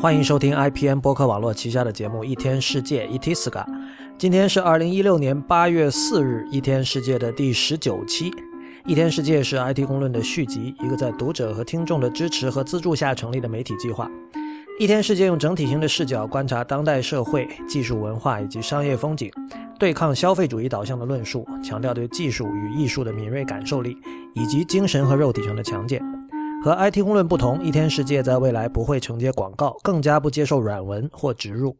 [0.00, 3.62] 欢迎收听 IPN 播客网络旗下的节目《一天世界》（Itiska）。
[4.16, 8.30] 今天是二零一六年八月四日，《一天世界》的第十九期。
[8.86, 14.06] 《一天世界》是 IT 公论的续集，一个在读者和听众的支持和资助下成立的媒体计划。
[14.78, 19.30] 《一天世界》用整体性的视角观察当代社会、技术文化以及商业风景，
[19.78, 23.98] 对抗消费主义导向的论述，强调对技术与艺术的敏锐感受力，
[24.32, 26.02] 以及精神和肉体上的强健。
[26.62, 31.74] 和 IT 公论不同，一天世界在未来不会承接广告，更加不接受软文或植入。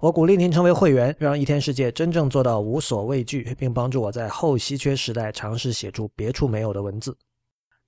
[0.00, 7.14] 我鼓励您成为会员，让一天世界真正做到无所畏惧，并帮助我在后稀缺时代尝试写出别处没有的文字。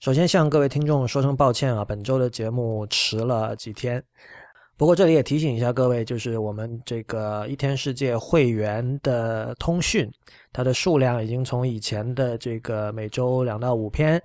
[0.00, 4.02] 首先向各位听众说声抱歉啊，本周的节目迟了几天。
[4.76, 10.06] 不过这里也提醒一下各位，就是我们这个一天世界会员的通讯，
[10.52, 14.23] 它的数量已经从以前的这个每周两到五篇。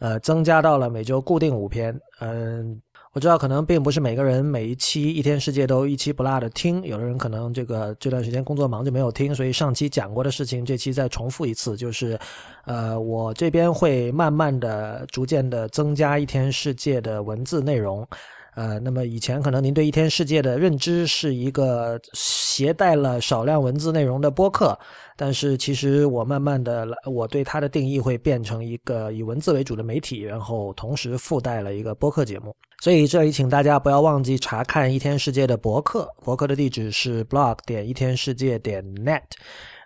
[0.00, 1.98] 呃，增加到了每周固定五篇。
[2.20, 2.80] 嗯，
[3.12, 12.18] 我知道可能并不是每个人每一期一天世界都一期不落的听，有的人可能这个这段时间工作忙就没有听，所以上期讲过的事情，这期再重复一次，就是，
[12.64, 18.06] 呃，我这边会慢慢的、逐渐的增加一天世界的文字内容。
[18.54, 24.76] 呃，那么以前可能您对一天世界的认知是一个携带了少量文字内容的播客，
[25.16, 32.54] 但是其实我慢慢的来，我对它的定义会变成一个以文字为主的媒体，然后同时附带了一个播客节目。
[32.82, 39.22] 所以这里请大家不要忘记查看一天世界的博客，博客的地址是 blog 点一天世界点 net。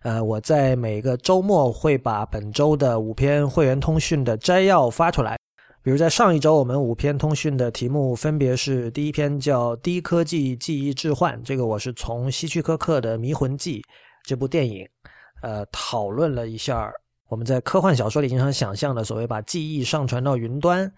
[0.04, 5.36] 呃，我在每个周末会把本周的五篇会员通讯的摘要发出来。
[5.84, 13.80] 比如在上一周，我们五篇通讯的题目分别是：第一篇叫《低科技记忆置换》，这个我是从希区柯克的《迷魂记》
[14.22, 14.88] 这部电影，
[15.42, 16.90] 呃，讨论了一下
[17.28, 20.90] 我们在科幻小说里经常想象的所谓把记忆上传到云端，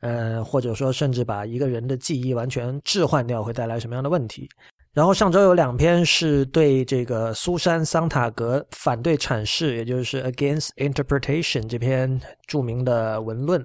[0.00, 4.48] 呃，或者说甚至把一个人的记忆完全置换掉会带来什么样的问题。
[4.92, 13.64] 然后上周有两篇是对这个苏珊桑塔格反对阐释，也就是 Against Interpretation 这篇著名的文论。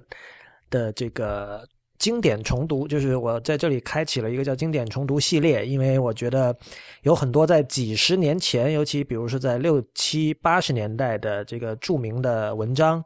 [0.70, 1.66] 的这个
[1.98, 6.56] 经典重读，就是我在这里开启了一个叫“经典重读”系列，因为我觉得
[7.02, 13.04] 有很多在几十年前，尤其比如说在六七八十年代的这个著名的文章，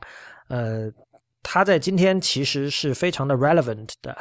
[0.48, 0.88] 呃，
[1.42, 4.16] 它在今天其实是非常的 relevant 的，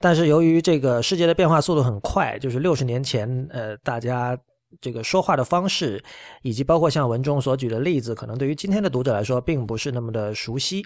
[0.00, 4.38] 但是由于这个世界的变化速度很快，就是六十年前，呃，大家。
[4.80, 6.02] 这个说话的方式，
[6.42, 10.84] 以及包括像文中所举的例子，可能对于今天的读者来说，并不是那么的熟悉。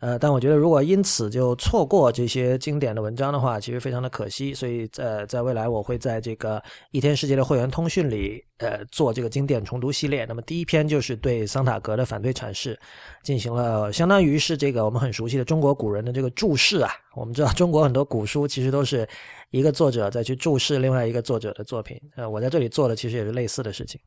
[0.00, 4.54] 呃，但我觉得如果因此就错过这些经典的文章的话，其实非常的可惜。
[4.54, 8.42] 所以，在，在未来我会在这个一天世界的会员通讯里。
[8.58, 12.78] 呃，做这个经典重读系列，那么第一篇就是对桑塔格的反对阐释，
[13.24, 16.92] 进行了相当于是这个我们很熟悉的中国古人的这个注释啊。
[17.16, 19.06] 我们知道中国很多古书其实都是
[19.50, 22.00] 一个作者再去注释另外一个作者的作品。
[22.14, 24.00] 呃，我在这里做的其实也是类似的事情。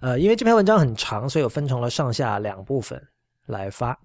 [0.00, 2.98] 呃，因为这篇文章很长，所以我分成了上下两部分
[3.46, 3.98] 来发。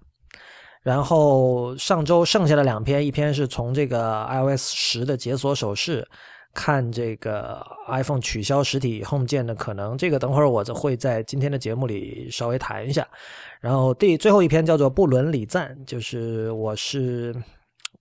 [0.82, 6.06] 然后上周剩下的两篇，一篇是从这个 iOS 十的解锁手势。
[6.54, 13.06] 看这个 iPhone 取消实体 Home 键的可能，这个等会儿我就会在今天的节目里稍微谈一下。
[13.60, 17.34] 然后第最后一篇叫做“不伦礼赞”，就是我是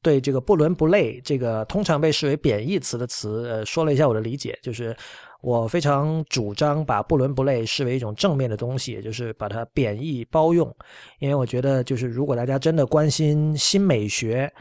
[0.02, 4.96] 对这个“不伦不类”这个通常被视为贬义词的词，呃，说了一下我的理解，就是
[5.42, 10.76] 我非常主张把“不伦不类”视为一种正面的东西，也就是把它贬义包用，
[11.20, 14.52] 因为我觉得就是如果大家真的关心新美学。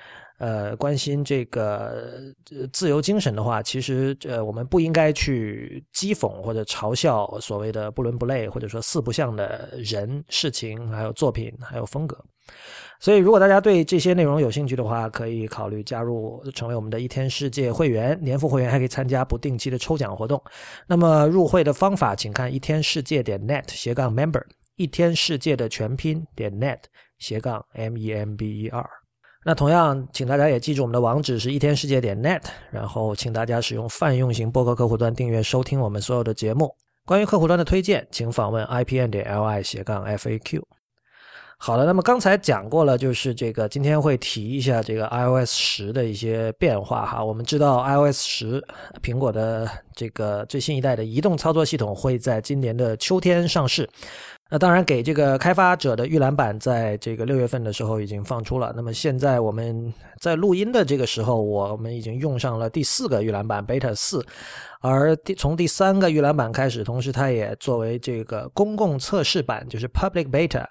[0.41, 2.35] 呃，关心这个
[2.73, 12.17] 自由精神的话，其实呃，我们不应该去讥讽或者嘲笑所谓的不伦不类或者说四不像的人、事情、还有作品、还有风格。
[12.99, 18.19] 所以，如果大家对这些内容有兴趣的话，可以考虑加入成为我们的一天世界会员。
[18.23, 20.43] 年付会员还可以参加不定期的抽奖活动。
[20.87, 24.43] 那么入会的方法，请看一天世界点 net 斜杠 member，
[24.77, 26.79] 一天世界的全拼点 net
[27.19, 29.00] 斜杠 m e m b e r。
[29.43, 36.75] 那同样，请大家也记住我们的网址是一天世界点 net，然后请大家使用泛用型播客客户端订阅收听我们所有的节目。
[37.07, 40.61] 关于客户端的推荐，请访问 ipn 点 li 斜杠 faq。
[41.57, 47.25] 好了，那么刚才讲过了，就是这个今天会提一下这个 iOS 十的一些变化哈。
[47.25, 48.65] 我们知道 iOS 十，
[49.03, 53.89] 苹果的这个最新一代的移动操作系统会在今年的秋天上市。
[54.53, 58.73] 那当然，给这个开发者的预览版，在这个六月份的时候已经放出了。
[58.75, 64.27] 那么现在我们在录音的这个时候，我们已经用上了第四个预览版 Beta 四，
[64.81, 70.65] 而第从第三个预览版开始，同时它也作为这个公共测试版，就是 Public Beta，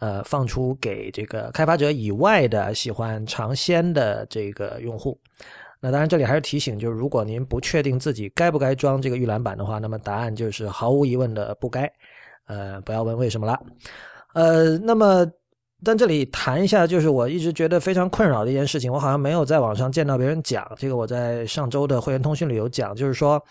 [0.00, 5.16] 呃，放出给这个开发者以外的喜欢尝鲜的这个用户。
[5.80, 11.88] 那当然，这里还是提醒，就是如果您不确定自己该不该装这个预览版的话，那么答案就是毫无疑问的不该。
[12.46, 13.60] 呃，不要问为什么了。
[14.34, 15.26] 呃，那么，
[15.84, 20.96] 但这里谈一下，就是我一直觉得非常困扰的一件事情，我好像没有在网上见到别人讲这个。
[20.96, 23.42] 我在上周的会员通讯里有讲，就是说，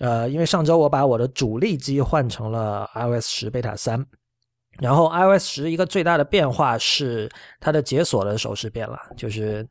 [0.00, 4.04] 呃，因为上周我把我的主力机换成了 iOS 十贝塔三，
[4.78, 7.30] 然后 iOS 十一个最大的变化是
[7.60, 9.66] 它的解锁的手势变了，就是。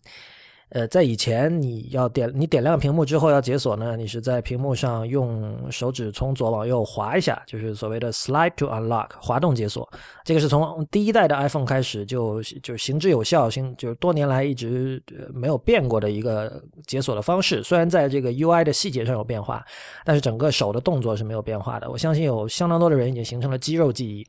[0.71, 9.89] 呃，在以前你要点你点亮屏幕之后要解锁呢，你是在屏幕上用手指从左往右滑一下，就是所谓的 slide to unlock 滑动解锁。
[10.23, 15.01] 这个是从第一代的 iPhone 开始就就行之有效，行就是多年来一直
[15.33, 17.63] 没有变过的一个解锁的方式。
[17.63, 19.65] 虽然在这个 UI 的细节上有变化，
[20.05, 21.89] 但是整个手的动作是没有变化的。
[21.89, 24.23] 我相信有相当多的人已经形成了肌肉记忆。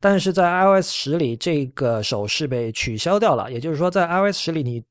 [0.00, 4.82] 但是在 iOS 十里，这个手势被取消掉了，也就是说，在 iOS 十里你。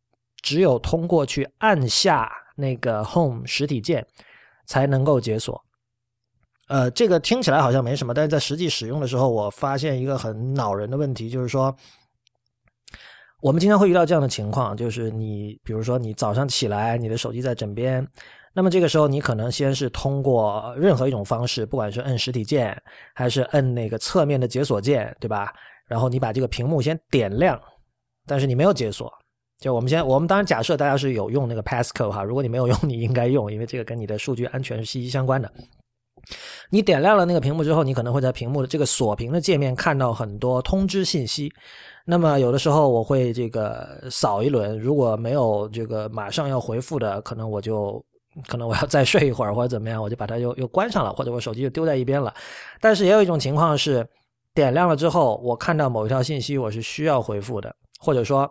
[0.42, 4.06] 只有通过去按下那个 Home 实体键，
[4.66, 5.63] 才能够解锁。
[6.69, 11.74] 呃，这个听起来好像没什么，但是在实际使用的时候，我发现一个很恼人的问题，就是说，
[13.42, 18.06] 我们经常会遇到这样的情况，就是你，比如说你早上起来，你的手机在枕边，
[18.54, 22.78] 那么这个时候你可能先是通过任何一种方式，不管是摁实体键，
[23.13, 25.54] 还是摁那个侧面的解锁键，对吧？
[25.86, 27.57] 然后你把这个屏幕先点亮，
[28.25, 29.10] 但是你没有解锁。
[29.59, 35.51] 就我们先，我们当然假设大家是有用那个 passcode 哈，如果你没有用， 你应该用，因为这个跟你的数据安全是息息相关的。
[36.69, 41.51] 你点亮了那个屏幕之后，你可能会在屏幕的这个锁屏的界面看到很多通知信息。
[42.06, 48.03] 那么有的时候我会这个扫一轮，如果没有这个马上要回复的，可能我就
[48.48, 52.31] 可能我要再睡一会儿或者怎么样，我就把它又又关上了，或者我手机就丢在一边了。
[52.80, 54.07] 但是也有一种情况是，
[54.53, 58.48] 点亮了之后，我看到某一条信息，我是需要回复的，或者说。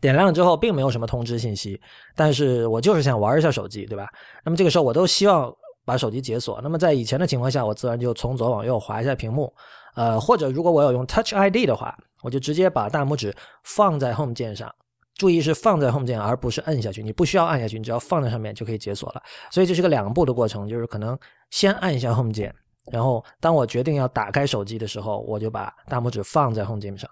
[0.00, 1.80] 点亮了之后，并没有什么通知信息，
[2.16, 4.08] 但是我就是想玩一下手机，对吧？
[4.44, 5.54] 那么这个时候，我都希望
[5.84, 6.60] 把手机解锁。
[6.62, 9.52] 那么在以前的情况下，我自然就从左往右滑一下屏幕，
[9.94, 14.74] 呃，或者如果我有用 Touch ID 的话，我就直接把大拇指放在 Home 键上。
[15.16, 17.02] 注意是放在 Home 键，而不是摁下去。
[17.02, 19.22] 你不需要按下去，你只要放在上面就可以解锁了。
[19.50, 21.18] 所以这是个两步的过程，就是可能
[21.50, 22.54] 先按一下 Home 键，
[22.90, 27.08] 然后当我决定要打开手机的时候，我就把大拇指放在 Home 键上。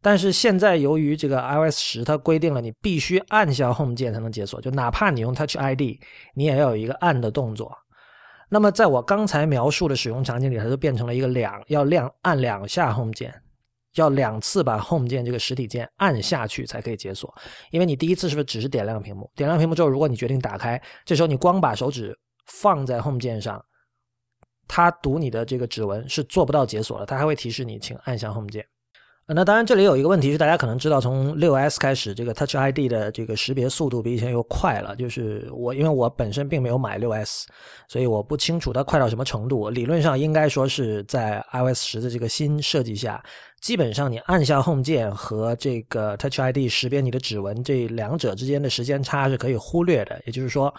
[0.00, 6.00] 但是现在由于这个 iOS 十它规定了你必须按下 Home 键才能解锁，就哪怕你用 Touch ID，
[6.34, 7.70] 你也要有一个按的动作。
[8.48, 13.34] 那么在我刚才描述的使用场景里，它就变成了一个两要亮按两下 Home 键，
[13.96, 17.30] 要两次把 Home 键这个实体键按下去才可以解锁。
[17.70, 19.30] 因为你第一次是不是只是点亮屏幕？
[19.36, 23.62] 点亮屏幕之后，如果你决定打开，这时候你光把手指放在 Home 键上，
[24.68, 28.64] 它读你的这个指纹是做不到解锁的，它还会提示你请按下 Home 键。
[29.30, 34.96] 那当然，这里有一个问题是，大家可能知道，从六 S 开始，这个 Touch ID 的这个识别速度比以前又快了。
[34.96, 37.46] 就是我，因为我本身并没有买六 S，
[37.88, 39.68] 所以我不清楚它快到什么程度。
[39.68, 43.22] 理论上应该说是在 iOS 十的这个新设计下，
[43.60, 50.18] 基本上你按下 Home 键和这个 Touch ID 识别你的指纹这两者之间的时间差是可以忽略的。
[50.24, 50.74] 也就是说，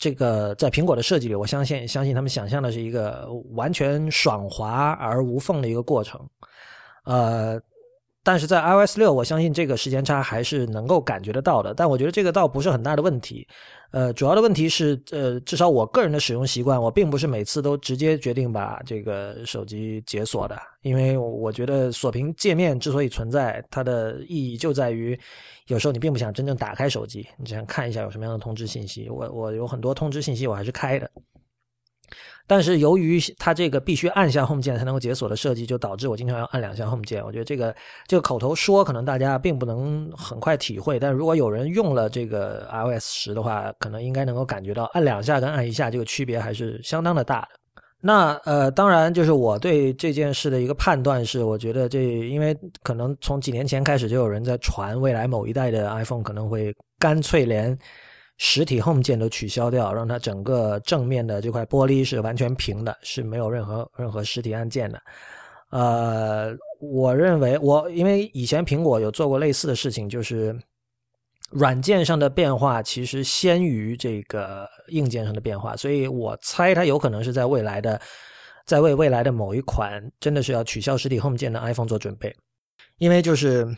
[0.00, 6.20] 这个在苹果的设计里，我相信相信他们想象的是一个完全爽滑而无缝的一个过程。
[7.04, 7.60] 呃。
[8.22, 11.72] 但是在 iOS 六，我相信这个时间差还是能够感觉得到的。
[11.72, 13.46] 但我觉得这个倒不是很大的问题。
[13.92, 20.56] 呃，主要的问题是，呃，至少我个人的使用习惯，我并不是每次都直接决定把这个手机解锁的。
[20.82, 25.18] 因为我觉得锁屏界面之所以存在，它的意义就在于，
[25.66, 29.08] 有时候你并不想真正打开手机，你只想看一下有什么样的通知信息。
[29.08, 31.10] 我我有很多通知信息我还是开的。
[32.50, 37.24] 但是由于它这个必须按下 Home 键才能够解锁的设计，就导致我经常要按两下 Home 键。
[37.24, 37.72] 我觉得这个
[38.08, 47.48] 这个口头说可能大家并不能很快体会，但如果有人用了这个 iOS 十的话，可能应该能够感觉到按两下跟按一下这个区别还是相当的大的。
[48.00, 52.52] 那呃，当然就是我对这件事的一个判断是，我觉得这因为
[52.82, 57.78] 可能从几年前开始就有人在传未来某一代的 iPhone 可能会干脆连。
[58.42, 64.98] 实体 Home 键都取消掉，让它整个正面的这块玻璃是完全平的，是没有任何任何实体按键的。
[65.68, 70.58] 呃，我认为我因为以前苹果有做过类似的事情，就是
[71.50, 78.00] 软件上的变化其实先于这个硬件上的变化，所以我猜它有可能是在未来的，
[78.64, 82.34] 在为未来的某一款真的是要取消实体 Home 键的 iPhone 做准备，
[82.96, 83.68] 因为就是。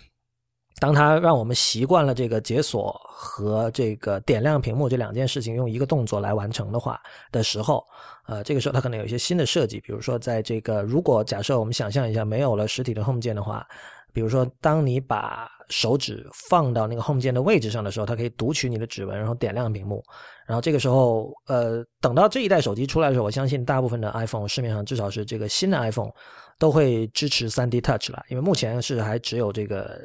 [0.83, 7.87] 当它让我们习惯了这个解锁和这个点亮屏幕这两件事情用一个动作来完成的话的时候，
[8.27, 13.65] 呃，这个时候它可能有一些新的设计，比如说在这个如果假设我们想象一下没有了实体的 Home 键的话，
[14.13, 20.03] 比如说，当你把手指放到那个 Home 键的位置上的时候，它可以读取你的指纹，然后点亮屏幕。
[20.47, 26.11] 然后这个时候，呃，等到这一代手机出来的时候，我相信大部分的 iPhone 市面上至少是这个新的 iPhone
[26.59, 29.97] 都会支持 3D Touch 了，因为目前是还只有这个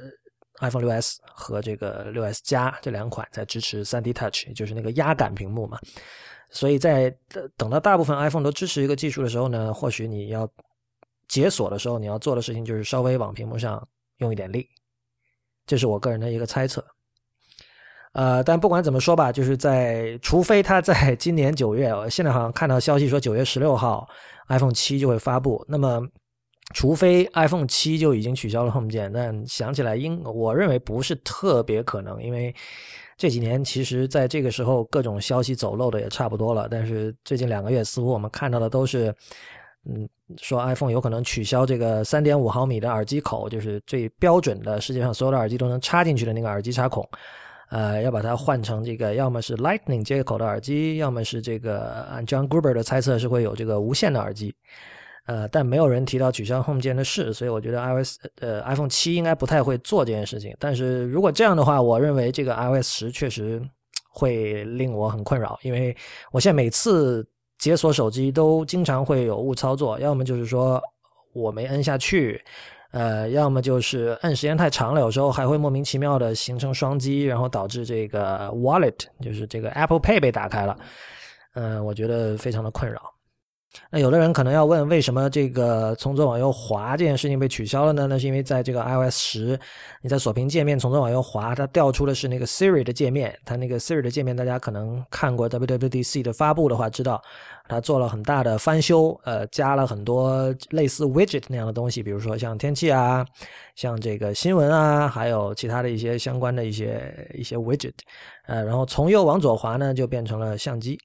[0.59, 5.79] iPhone 6s 和这个 6s 加这两款在支持 3D Touch，也就是那个压感屏幕嘛。
[6.49, 7.13] 所以在
[7.55, 10.49] 等到大部分 iPhone 都支持一个技术的时候呢，或许你要
[11.27, 13.85] 解锁的时候，你要做的事情就是稍微往屏幕上
[14.17, 14.67] 用一点力。
[15.65, 16.81] 这是我个人的一个猜测，
[18.13, 24.07] 呃，但不管怎么说吧，就是在除非它在今年九月，现在好像看到消息说九月十六号
[24.47, 26.01] iPhone 七就会发布，那么
[26.73, 32.53] 除非 iPhone 七就已经取消了 Home 键，但想起来应我认为不是特别可能，因为
[33.17, 39.13] 这几年其实在这个时候各种消息走漏的也差不多了，但是最近两个月似乎我们看到的都是。
[39.89, 40.09] 嗯，
[40.41, 47.07] 说 iPhone 有可能取消这个三点五毫米的耳机口，就是最标准的，世界上所有的耳机都能插进去的那个耳机插孔，
[47.69, 54.53] 呃，要把它换成这个，要么是 Lightning 接口的耳机，要么是这个按 John Gruber 的猜测是会有这个无线的耳机，
[55.27, 60.55] 呃，但没有人提到取消 Home 键的事，所以我觉得 iOS 呃 iPhone 七应该不太会做这件事情。
[60.59, 63.61] 但是如果这样的话，我认为这个 iOS 十确实
[64.11, 65.95] 会令我很困扰，因为
[66.31, 67.23] 我现在每次。
[67.59, 70.79] 解锁手机都经常会有误操作，要么就是说
[71.33, 72.39] 我没摁下去，
[72.91, 80.77] 呃，要么就是摁时间太长了，有时候还会莫名其妙的形成双击，然后导致这个 Wallet 就是这个 Apple Pay 被打开了，
[81.55, 83.01] 嗯，我觉得非常的困扰。
[83.89, 88.07] 那有的人可能要问，为什么这个从左往右滑这件事情被取消了呢？
[88.07, 89.59] 那是因为在这个 iOS 十，
[90.01, 93.37] 你在锁屏界面从左往右滑，它调出的是那个 Siri 的界面。
[93.45, 97.21] 它那个 Siri 的界面，大家可能看过 WWDC 的发布的话，知道
[97.67, 103.25] 它做了很大的翻修，呃，加了很多类似 Widget 那样的东西，比如说像天气啊，
[103.75, 107.93] 像这个新闻啊，还有其他的一些相关的一些一些 Widget，
[108.47, 110.99] 呃，然后从右往左滑呢，就变成了相机。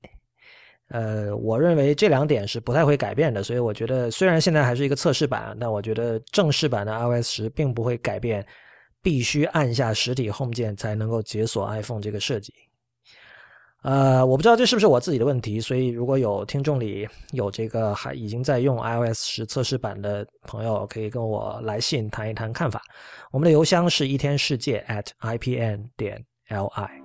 [0.93, 8.47] 呃，我认为这两点是不太会改变的，所以我觉得虽然现在还是一个测试版，但我觉得正式版的 iOS 十并不会改变
[9.01, 12.53] 必须按下实体 Home 键才能够解锁 iPhone 这个设计。
[13.85, 22.83] 呃，我不知道这是不是我自己的问题，所以如果有听众里有这个还已经在用 iOS 十测试版的朋友，可以跟我来信谈一谈看法。
[23.33, 27.02] 我们的邮箱是一天世界 at ipn 点 li。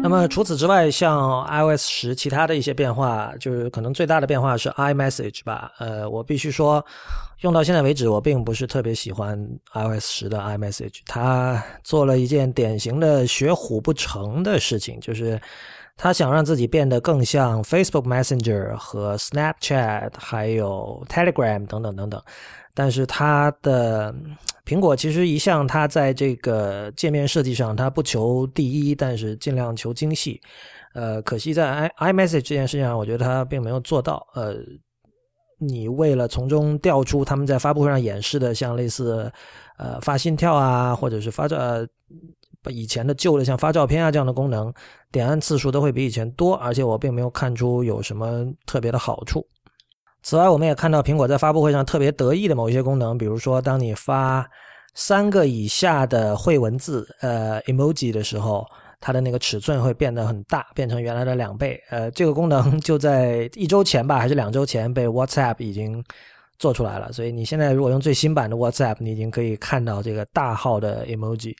[0.00, 5.70] 那么除此之外，像 iOS 十其他的一些变化，就是可能最大的变化是 iMessage 吧。
[5.78, 6.82] 呃，我必须说，
[7.40, 9.38] 用到现在为止，我并不是特别喜欢
[9.74, 11.00] iOS 十的 iMessage。
[11.04, 15.38] 它做了一件典型的学虎不成的事情，就是
[15.96, 22.22] 他想让自己变得更像 Facebook Messenger 和 Snapchat，还有 Telegram 等等等等。
[22.78, 24.14] 但是它的
[24.64, 30.40] 苹果其实一向它在这个界面设计上，它不求第一，但是尽量求精细。
[30.94, 34.24] 呃，可惜在 i iMessage 这件事情上，我觉得它并没有做到。
[34.34, 34.54] 呃，
[35.58, 39.28] 你为了从中调出他们在发布会上演示的，像类似
[39.76, 41.84] 呃发心跳啊，或者是发照呃
[42.70, 44.72] 以前的旧的像发照片啊这样的功能，
[45.10, 49.44] 点按次数都会比以前多，而且我并没有看出有什么特别的好处。
[50.22, 54.46] 此外，我们也看到苹果在发布会上特别得意的某一些功能，比如说，当你发
[54.94, 58.66] 三个以下的绘文字，呃，emoji 的时候，
[59.00, 61.80] 它的那个尺寸会变得很大，变成原来的两倍。
[61.90, 66.04] 呃，这个功能 就在一周前吧，还是两周前被 WhatsApp 已经
[66.58, 67.12] 做出来了。
[67.12, 71.54] 所以你现在如果用最新版的 WhatsApp，你已经可以看到这个大号的 emoji。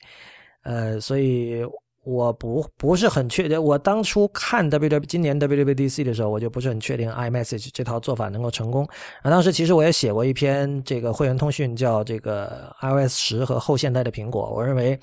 [0.63, 1.65] 呃，所以。
[2.03, 8.83] 我不不是很确定，我当初看 W W 今年 W W D C 的时候，我就不是很确定 iMessage 这套做法能够成功。
[9.21, 14.51] 啊，当时其实我也写过一篇这个会员通讯，叫这个 iOS 十和后现代的苹果。
[14.55, 14.99] 我认为，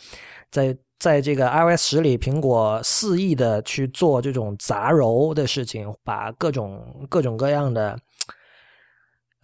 [0.51, 7.97] 在在这个 iOS 十里，苹果肆意的去做这种杂糅的事情，把各种各种各样的。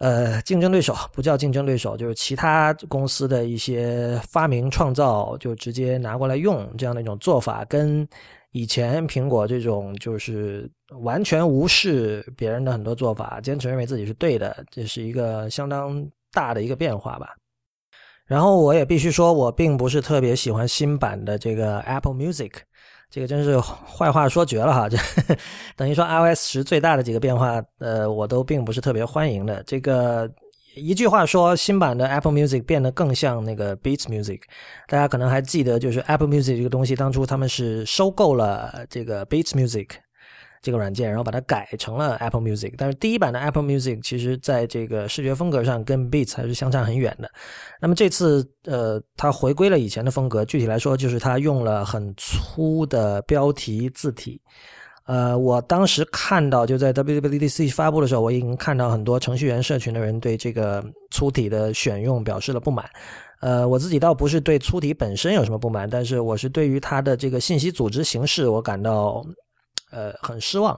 [0.03, 8.05] 呃，竞争对手不叫竞争对手，就是其他公司的一些发明创造，就直接拿过来用这样的一种做法，跟
[8.51, 10.69] 以前苹果这种就是
[10.99, 17.29] 完全无视别人的很多做法，坚持认为自己是对的，这是一个相当大的一个变化吧。
[18.25, 22.51] 然后我也必须说，我并不是特别喜欢新版的这个 Apple Music。
[23.13, 24.89] 这个真是坏话说绝了哈！
[24.89, 24.97] 这
[25.75, 29.61] 等于说 iOS 十最大的几个变化，呃，我都并不是特别欢迎的。
[29.67, 30.27] 这个
[30.73, 34.39] 一句话说，新版的 Apple Music 变得更像那个 Beats Music。
[34.87, 39.89] 大家可能还记得，就是 Apple Music 这个东西，当初他们是收购了这个 Beats Music
[40.63, 42.73] 这个软件，然后把它改成了 Apple Music。
[42.77, 47.29] 但是第一版的 Apple Music 其实在这个视觉风格上跟 Beats 还是相差很远的。
[47.81, 54.41] 那么这次呃，它回归了以前的风格，具体来说就是它用了很粗的标题字体。
[55.05, 62.89] 呃，我当时看到就在 WWDC 发布的时候，我已经看到很多程序员社群的人对这个粗体的选用表示了不满。
[63.41, 69.21] 呃，我自己倒不是对粗体本身有什么不满，但是我是对于它的这个信息组织形式我感到
[69.93, 70.77] 呃很失望，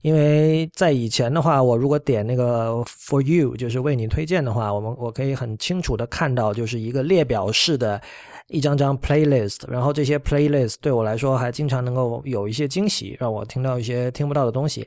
[0.00, 8.00] 因为在以前的话，我如果点那个 For You，就是为你推荐的话，我们我可以很清楚的看到就是一个列表式的。
[8.48, 14.86] 一张张 playlist，然后这些 playlist 对我来说还经常能够有一些惊喜，让我听到一些听不到的东西。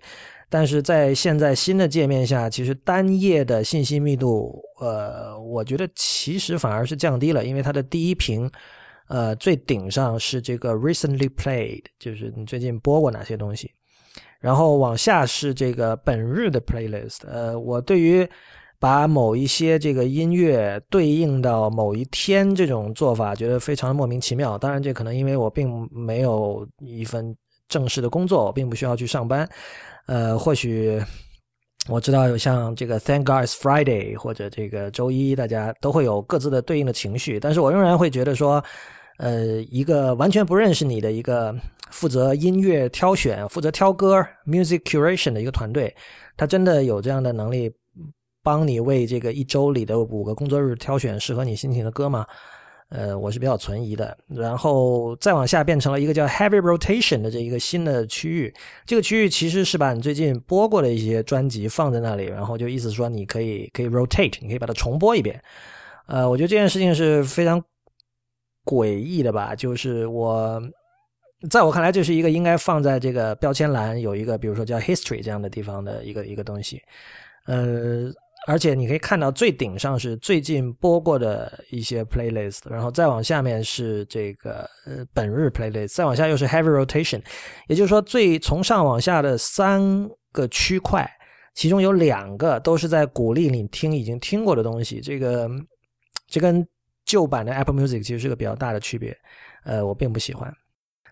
[0.50, 8.51] 但是在现在新的界面下，其实单页的信息密度，呃，我觉得其实反而是降低了，因为它的第一屏，
[9.08, 13.72] 呃，最顶上是这个 recently played，就是你最近播过哪些东西，
[14.40, 17.20] 然后往下是这个本日的 playlist。
[17.28, 18.28] 呃，我对于
[18.80, 24.58] 把某一些这个音乐对应到某一天，这种做法觉得非常的莫名其妙。
[24.58, 27.36] 当然，这可能因为我并没有一份
[27.68, 29.48] 正式的工作，我并不需要去上班。
[30.08, 31.02] 呃，或许
[31.90, 37.40] 我知道有像这个 Thank God's Friday 或者这个周一，大家都会有各自的对应的情绪。
[37.40, 38.64] 但是我仍然会觉得说，
[39.17, 41.55] 呃，一个完全不认识你的一个
[41.91, 45.95] 负责音乐挑选、负责挑歌 music curation 的一个团队，
[46.38, 47.72] 他真的有这样的能力。
[48.43, 52.24] 帮你为这个一周里的五个工作日挑选适合你心情的歌吗？
[52.89, 54.15] 呃，我是比较存疑的。
[54.27, 58.53] 然后再往下变成了一个叫 Heavy Rotation 的这一个新的区域。
[58.86, 65.41] 这个区域其实是把你最近播过的一些专辑放在那里，然后就意思说你可以可以 rotate，你可以把它重播一遍。
[66.05, 67.60] 呃，我觉得这件事情是非常
[68.65, 69.55] 诡异的吧？
[69.55, 70.62] 就是我
[71.50, 76.81] 在我看来，这是一个应该放在这个标签栏有一个，比如说叫 History 这样的地方的一个一个东西。
[77.45, 78.12] 呃。
[78.48, 87.19] 而且你可以看到最顶上是最近播过的一些 playlist，然后再往下面是这个呃本日 playlist，再往下又是 heavy rotation，
[87.67, 89.82] 也就是说最从上往下的三
[90.32, 91.10] 个区块，
[91.56, 95.49] 其中有两个都是在鼓励你听已经听过的东西，这个
[96.28, 96.63] 这跟
[97.06, 99.15] 旧版的 Apple Music 其实是个比较大的区别，
[99.63, 100.54] 呃，我并不喜欢。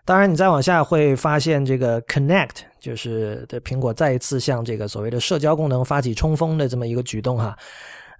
[0.06, 7.56] 当然，你再往下会发现，这个 Connect 就是的苹果再一次向这个所谓的社交功能发起冲锋的这么一个举动哈，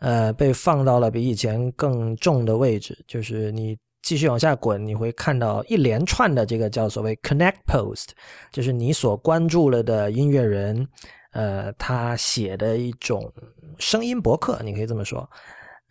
[0.00, 2.96] 呃，被放到了比以前更重的位置。
[3.06, 8.12] 就是你继续往下滚，你会看到一连串的这个叫所谓 Connect Post，
[8.50, 10.88] 就是你所关注了的音乐人，
[11.32, 13.30] 呃，他写的一种
[13.78, 15.28] 声音博客，你可以这么说。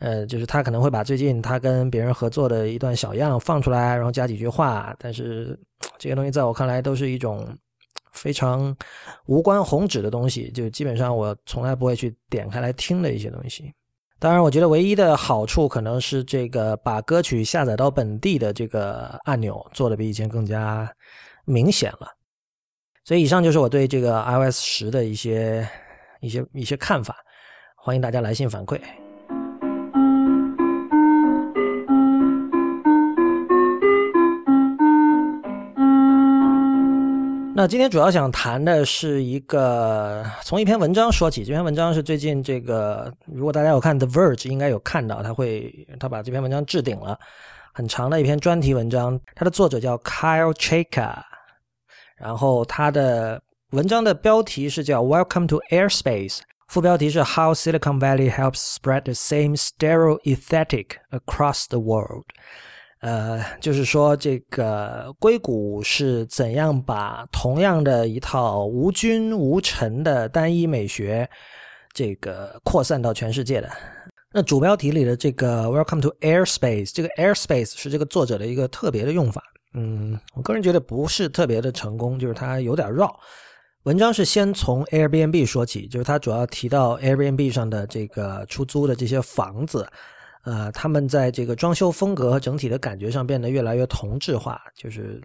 [0.03, 4.93] 呃，就是他可能会把最近他跟别人合作的一段小样放出来，然后加几句话。
[4.99, 5.57] 但是
[5.97, 7.47] 这些东西在我看来都是一种
[8.11, 8.75] 非常
[9.27, 13.73] 无关宏旨的东西，就基本上我从来不会去点开来听的一些东西。
[14.19, 20.93] 当然，我觉得唯一的好处可能是这个把歌曲下载到本地的这个按钮做的比以前更加
[21.45, 22.09] 明显了。
[23.05, 25.65] 所以，以上就是我对这个 iOS 十的一些
[26.19, 27.15] 一些一些看法。
[27.77, 28.77] 欢迎大家来信反馈。
[37.55, 41.45] 那今天主要想谈的是一个从一篇文章说起。
[41.45, 47.15] 这篇文章是最近这个，如果大家有看《The Verge》，应该有看到，他会他把这篇文章置顶了，
[47.71, 49.19] 很长的一篇专题文章。
[49.35, 51.21] 它的作者叫 Kyle Chaka，
[52.17, 53.39] 然后他的
[53.69, 62.25] 文章的标题是叫 “Welcome to Airspace”，副标题是 “How Silicon Valley Helps Spread the Same Stereo Aesthetic Across the World”。
[63.03, 71.29] 呃，就是说，这个硅谷是怎样把同样的一套无菌无尘的单一美学，
[71.93, 73.69] 这个扩散到全世界的？
[74.31, 79.43] 那主标题里的这个 “Welcome to Airspace”，这个 “Airspace” 是这个作者的一个特别的用法。
[79.73, 83.13] 嗯，我个人觉得不是特别的成功，就是它有点绕。
[83.83, 89.85] 文章是先从 Airbnb 说起，就是它主要提到 Airbnb 上的这个出租的这些房子。
[90.43, 95.21] 呃，他们在这个装修风格和整体的感觉上变得越来越同质化，就是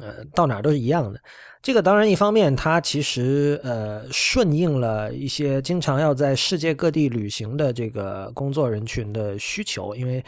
[0.00, 1.18] 呃，到哪儿都是一样的。
[1.62, 10.24] 这个当然一方面，它其实呃顺应了一些经常要在世界各地旅行的这个工作人群的需求，因为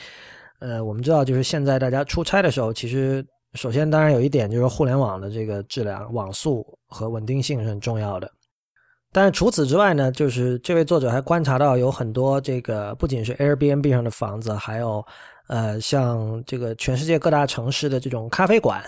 [0.58, 8.30] 呃，我们知道就是现在大家出差的时候，其实首先当然有一点就是互联网的这个质量、网速和稳定性是很重要的。
[9.12, 15.04] 但是除此之外呢，就是这位作者还观察到有很多这个不仅是 Airbnb 上的房子，还有
[15.48, 18.82] 呃像这个全世界各大城市的这种咖啡馆，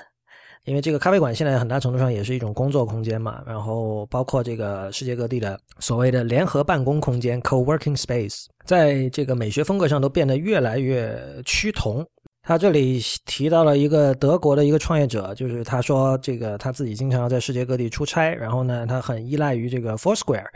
[0.64, 12.02] 因为这个咖啡馆现在很大程度上也是一种工作空间嘛，然后包括这个世界各地的所谓的联合办公空间 （co-working space），在这个美学风格上都变得越来越趋同。
[12.44, 20.46] 他这里提到了一个德国的一个创业者，就是他说这个他自己经常要在世界各地出差，然后呢，他很依赖于这个 Foursquare。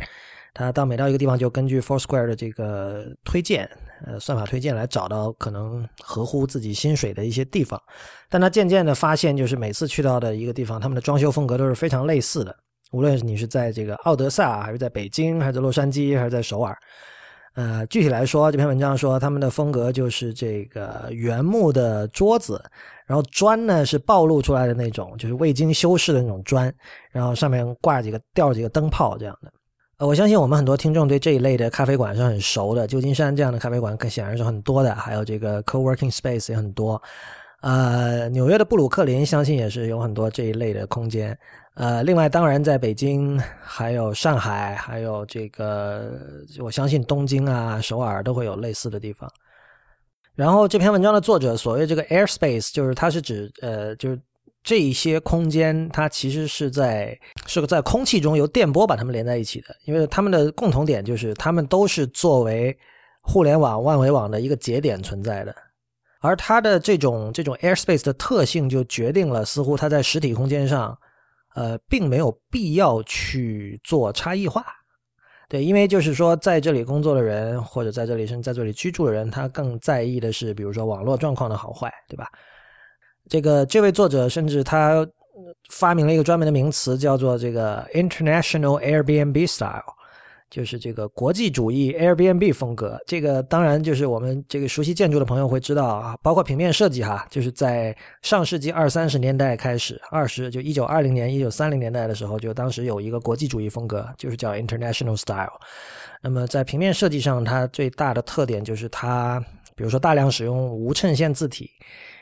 [0.55, 3.68] 他到每到一个地方，就根据 Foursquare 的这个推荐，
[4.07, 7.81] 呃，算法推荐来找到可能合乎自己薪水的一些地方。
[8.29, 12.55] 但他渐渐的发现，就是每次去到的一个地方，他们的装修风格都是非常类似的。
[12.90, 16.77] 无论你是在这个奥德萨，还是在北京，还是在洛杉矶，还是在首尔，
[17.59, 22.62] 呃，具体来说，这篇文章说他们的风格就是这个原木的桌子，
[23.05, 26.73] 然后砖呢是暴露出来的那种，就是未经修饰的那种砖，
[27.11, 29.53] 然后上面挂几个吊几个灯泡这样的。
[29.97, 32.87] 呃，我相信我们很多听众对这一类的咖啡馆是很熟的。
[32.87, 37.03] 旧金山这样的咖啡馆可显然是很多的，还有这个 co-working space 也很多。
[37.61, 41.37] 呃，纽约的布鲁克林相信也是有很多这一类的空间。
[41.75, 46.12] 呃，另外，当然在北京、还有上海、还有这个，
[46.61, 49.31] 我相信东京啊、首尔都会有类似的地方。
[50.35, 54.21] 然后这篇文章的作者所谓这个 airspace，就是它是指呃，就是。
[54.64, 62.77] 这一些空间，它其实是在是个在空气中由电波把它们连在一起的，因为它们的共同点就是，它们都是作为
[63.23, 65.55] 互联网万维网的一个节点存在的，
[66.20, 70.98] 而它的这种这种 airspace 的特性就决定了，似乎它在实体空间上，
[71.54, 74.64] 呃，并没有必要去做差异化，
[75.48, 82.28] 对，因为就是说，在这里工作的人或者在这里甚至在这里居住的人，他更在意的是，比如说网络状况的好坏，对吧？
[83.28, 85.07] 这个这位作者甚至他
[85.70, 89.85] 发明了一个专门的名词，叫做这个 International Airbnb Style，
[90.51, 92.99] 就是这个国际主义 Airbnb 风格。
[93.07, 105.61] 这个当然就是我们这个熟悉建筑的朋友会知道啊，包括平面设计哈，就是在上世纪二三十年代开始，二十就一九二零年、一九三零年代的时候，就当时有一个国际主义风格，就是叫 International Style。
[106.23, 109.43] 那么在平面设计上，它最大的特点就是它，
[109.75, 111.71] 比如说大量使用无衬线字体。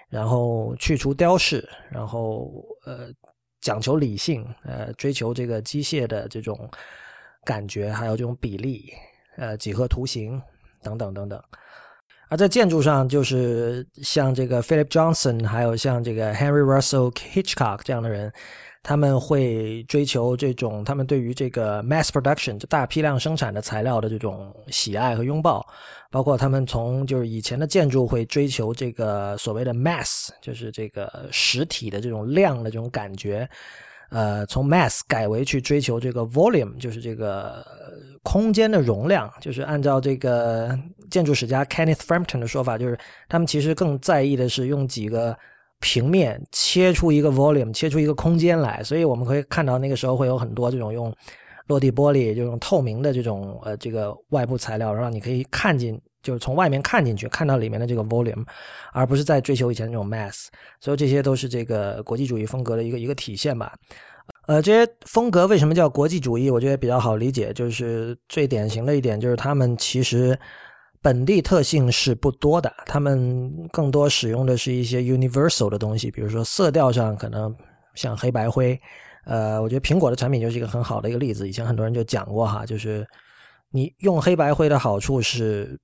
[0.09, 3.09] 然后去除雕饰，然后呃
[3.61, 6.57] 讲求理性，呃追求这个机械的这种
[7.47, 8.93] 感觉，还有这种比例，
[9.39, 10.39] 呃几何图形
[10.83, 11.43] 等等等等。
[12.29, 18.31] 而在建筑上，就是像这个 Philip Johnson，还有像这个 Henry Russell Hitchcock 这样的人。
[18.89, 25.67] 他们会追求这种，他们对于这个 mass production 就大批量生产的材料的这种喜爱和拥抱，
[26.09, 33.49] 包括他们从就是以前的建筑会追求这个所谓的 mass，就是这个实体的这种量的这种感觉，
[34.11, 37.65] 呃，从 mass 改为去追求这个 volume，就是这个
[38.23, 40.79] 空间的容量，就是按照这个
[41.11, 45.37] 建筑史家 Kenneth Frampton 的说法，就是他们其实更在意的是用几个。
[45.79, 51.15] 平面切出一个 volume，切出一个空间来，所以我们可以看到那个时候会有很多这种用
[51.67, 58.45] 落地玻璃这种透明的这种呃这个外部材料，让你可以看进，就是从外面看进去，看到里面的这个 volume，
[58.93, 60.49] 而不是在追求以前那种 mass。
[60.81, 63.73] 所以这些都是这个国际主义风格的一个一个体现吧。
[64.49, 66.51] 呃，这些风格为什么叫国际主义？
[66.51, 70.39] 我觉得比较好理解，就是最典型的一点就是他们其实。
[71.03, 77.55] 本地特性是不多的，他们更多使用的是一些 universal 的东西，比如说色调上可能
[77.95, 78.77] 像黑白灰。
[79.25, 81.49] 呃，我觉得苹果的产品就是一个很好的一个例子。
[81.49, 83.07] 以前很多人就讲过哈，就是
[83.71, 85.79] 你用黑白灰的好处是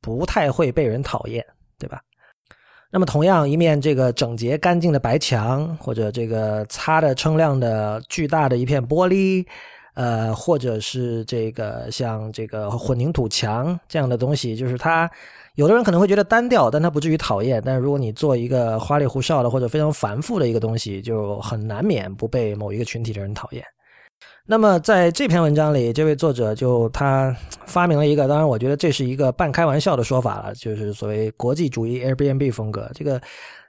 [0.00, 1.44] 不太会被人讨厌，
[1.78, 2.00] 对吧？
[2.90, 9.46] 那么同样一面这个整洁干净的白墙，或者这个擦的锃亮的巨大的一片玻璃。
[9.94, 15.10] 呃，或者是这个像这个混凝土墙这样的东西，就是它，
[15.56, 17.60] 有的人可能会觉得单调，但它不至于讨厌。
[17.66, 23.64] 但是如果你做一个花里胡哨的或者非常繁复的一个东西，就很难免不被某一个群体的人讨厌。
[24.50, 32.90] 那么在这篇文章里，这位作者就他发明了一个，当然我觉得这是一个半开玩笑的说法了，就是所谓国际主义 Airbnb 风格。
[32.94, 33.20] 这个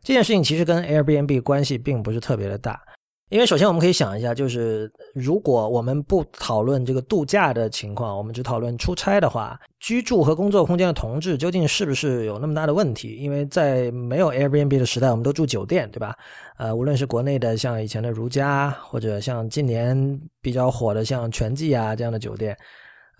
[0.02, 2.82] 这件事情其实跟 Airbnb 关系并不是特别的大。
[3.30, 13.18] 因为首先我们可以想一下，就是如果我们不讨论这个度假的情况，我们只讨论出差的话，居住和工作空间的同质究竟是不是有那么大的问题？
[13.18, 16.16] 因为在没有 Airbnb 的时代，我们都住酒店，对吧？
[16.58, 22.58] 呃，无论是国内的像以前的如家，或者像近年比较火的像全季啊这样的酒店，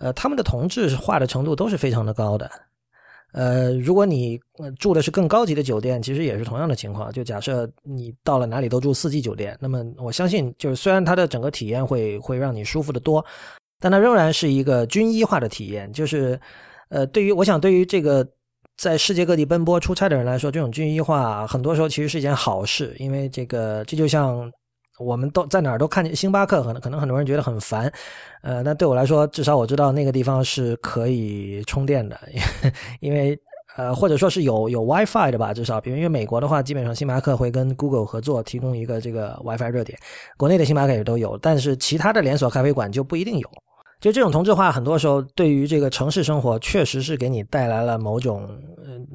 [0.00, 2.50] 呃，他们的同质化的程度都是非常的高的。
[3.32, 4.40] 呃，如果你
[4.78, 7.12] 住的是更高级的酒店，其实也是同样的情况。
[7.12, 13.24] 就假设你到了哪里都住四季酒店，那么我相信，就是虽然它的整个体验会会让你舒服的多，
[13.78, 15.92] 但它仍然是一个军医化的体验。
[15.92, 16.40] 就是，
[16.88, 18.26] 呃，对于我想，对于这个
[18.76, 24.50] 在世界各地奔波出差的人来说，这种军医化很多时候其实是一件好事，因为这个这就像
[25.00, 27.90] 我们都在哪儿都看见星巴克，可能可能很多人觉得很烦，
[28.42, 32.18] 呃，那对我来说，至少我知道那个地方是可以充电的，
[33.00, 33.38] 因为
[33.76, 39.98] 呃或者说是有有 WiFi 的吧，至少，比如因为美国的话，基本上星巴克会跟 Google 合作提供一个这个 WiFi 热点，
[40.36, 43.48] 国内的星巴克也都有，但是其他的连锁咖啡馆就不一定有。
[44.00, 48.48] 就这种同质化，很多时候对于这个城市生活，确实是给你带来了某种
[48.82, 49.06] 嗯，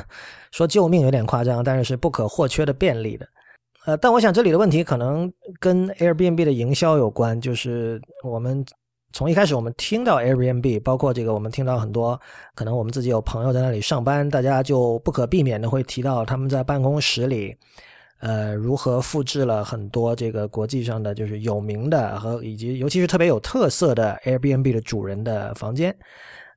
[0.52, 3.26] 说救命有点夸张，但是是不可或缺的便利的。
[3.84, 8.64] 呃，但我想这里的问题可能跟 Airbnb 的营销有关，就是我们
[9.12, 12.18] 从一开始我们听到 Airbnb，包括这个我们听到很多，
[12.54, 17.54] 可能我们自己有朋友在那里上班，大家就不可避免的会提到他们在办公室里。
[18.20, 25.94] 呃，如何复制了很多这个国际上的就是有名的和以及尤其是特别有特色的 Airbnb 的主人的房间，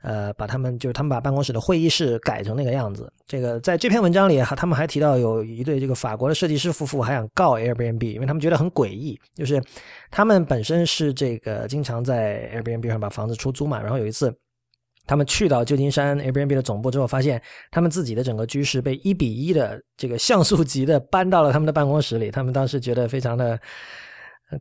[0.01, 3.11] 呃，把他们就是他们把办公室的会议室改成那个样子。
[3.25, 9.61] 这个在这篇文章里，他们还提到有一对这个法国的设计师夫妇还想告 Airbnb，因为他们觉得很诡异，就是
[10.11, 14.33] 他们本身是这个经常在 Airbnb 上把房子出租嘛，然后有一次。
[15.09, 22.29] 他们去到旧金山 Airbnb 的总部之后，发现他们自己的整个居室被一比一的这个像素级的搬到了他们的办公室里。
[22.29, 23.57] 他们当时觉得非常的，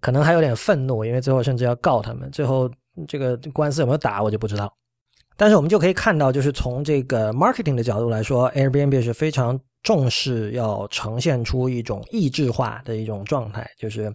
[0.00, 2.30] 可能还有点愤怒，因为最后甚至要告他们。
[2.30, 2.70] 最后
[3.08, 4.72] 这个官司有没有打，我就不知道。
[5.36, 14.12] 但是我们就可以看到，就是从这个 marketing 的角度来说，Airbnb 是非常重视要呈现出一种异质化的一种状态，就是。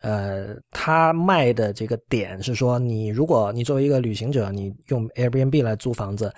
[0.00, 6.32] 呃，他卖的这个点是说，你如果你作为一个旅行者，你用 Airbnb 来租房子，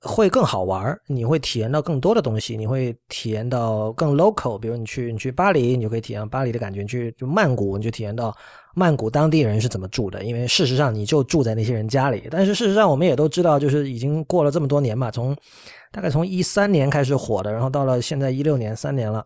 [0.00, 4.58] 会更好玩你会体验到更多的东西，你会体验到更 local。
[4.58, 8.34] 比如你去你去巴黎，你就可以体验巴黎的感觉；你去曼谷，你就体验到
[8.74, 10.22] 曼谷当地人是怎么住的。
[10.24, 12.28] 因为事实上，你就住在那些人家里。
[12.30, 15.36] 但是事实上，我们也都知道，就是已经过了这么多年嘛，从
[15.90, 19.24] 大概从一三年开始火的，然后到了现在一六年，三年了。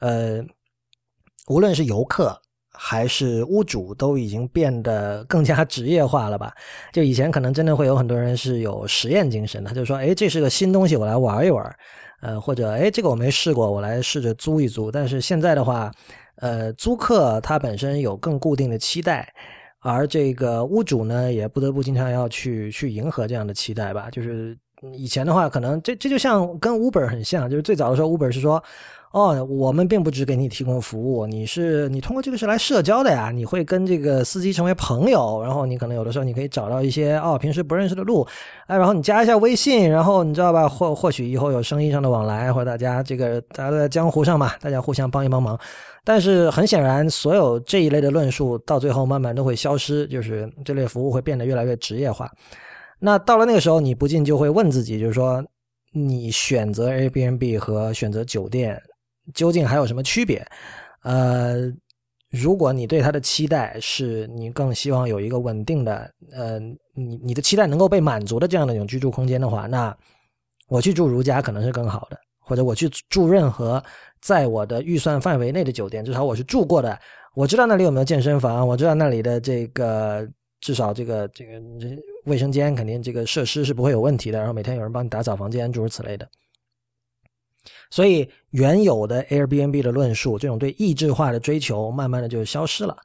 [0.00, 0.44] 呃，
[1.48, 2.40] 无论是游客。
[2.76, 6.52] 还是屋主都已经变得更加职业化了吧？
[6.92, 11.64] 就以前可能真的会有很多人是有实验精神，他就说：“哎，这是个新东西，我来玩一玩。”
[12.20, 15.88] 呃，或者“哎，这个我没试过，我来试着租一租。”但是现在的话，
[16.36, 19.32] 呃，租客他本身有更固定的期待，
[19.80, 24.08] 而这个屋主呢，也不得不经常要去去迎合这样的期待吧。
[24.10, 24.56] 就是
[24.92, 28.62] 以前的话，可能这这就像跟 Uber 很像，就是最早的时候，Uber 是说。
[29.14, 38.26] 哦，我们并不只给你提供服务，你是你通过这个是来社交的呀，你会跟这个司机成为朋友，然后你可能有的时候你可以找到一些哦平时不认识的路，
[38.66, 45.56] 哎，然后你加一下微信，然后你知道吧，或或许以后有生意上的往来，或者大家这个大家都在江湖上嘛，大家互相帮一帮忙。
[46.04, 52.30] 但是很显然，所有这一类的论述到最后慢慢都会消失，就是这类服务会变得越来越职业化。
[53.00, 55.42] 那到了那个时候，你不禁就会问自己，就是说，
[55.92, 58.80] 你选择 Airbnb 和选择酒店。
[59.32, 60.46] 究竟还有什么区别？
[61.02, 61.72] 呃，
[62.28, 66.58] 如果你对它的期待是你更希望有一个稳定的，呃，
[66.94, 69.96] 你你的期待能够被满足的这样的一种居住空间的话，那
[70.68, 73.82] 我去住如家可能是更好的，或者我去住任何
[74.24, 76.98] 在我的预算范围内的酒店，至少我是住过的，
[77.34, 80.26] 我知道那里有没有健身房，我知道那里的这个
[80.62, 81.60] 至少这个这个
[82.24, 86.26] 卫生间肯定这个设施是不会有问题的，然后每天有人帮你打扫房间，诸如此类的。
[87.90, 92.96] 所以，原有的 Airbnb 的论述，这种对异质化的追求，慢慢的就消失了。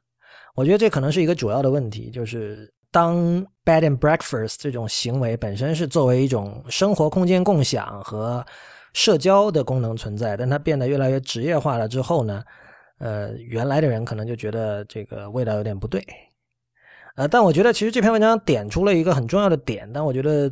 [0.54, 8.42] 我觉得这可能是一个主要的问题，就是当 bed and breakfast 这种行为本身是作为一种生活空间共享和
[8.92, 12.42] 社交的功能存在，但它变得越来越职业化了之后呢，
[12.98, 16.04] 呃，原来的人可能就觉得这个味道有点不对。
[17.16, 20.50] 呃，但我觉得其实这篇文章点出了一个很重要的点，但我觉得。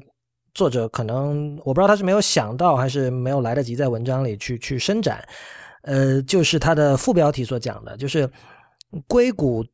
[0.54, 5.22] 作者可能我不知道他是没有想到，还是没有来得及在文章里去去伸展。
[5.82, 8.28] 呃，就是他的副标题所讲的，就是
[9.06, 9.64] 硅谷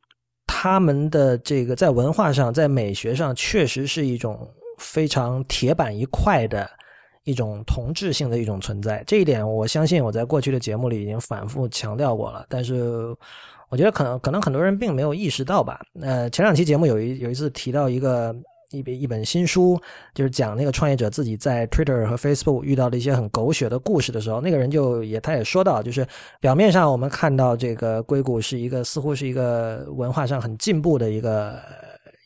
[0.45, 4.47] 他们的这个在文化上、在美学上，确实是一种
[4.77, 6.69] 非常铁板一块的
[7.25, 9.03] 一种同质性的一种存在。
[9.05, 12.45] 这一点，我相信我在过去的节目里已经反复强调过了。
[12.47, 13.13] 但是，
[13.69, 15.81] 我觉得可能可能很多人并没有意识到吧。
[15.99, 18.33] 呃，前两期节目有一有一次提到一个。
[18.71, 19.79] 一本一本新书，
[20.13, 26.05] 就是讲那个创业者自己在 Twitter 和 Facebook 遇到的一些很狗血的故事的时候，那个人就也他也说到，就是
[26.41, 31.57] 表面上我们看到这个硅谷是一个似乎是一个文化上很进步的一个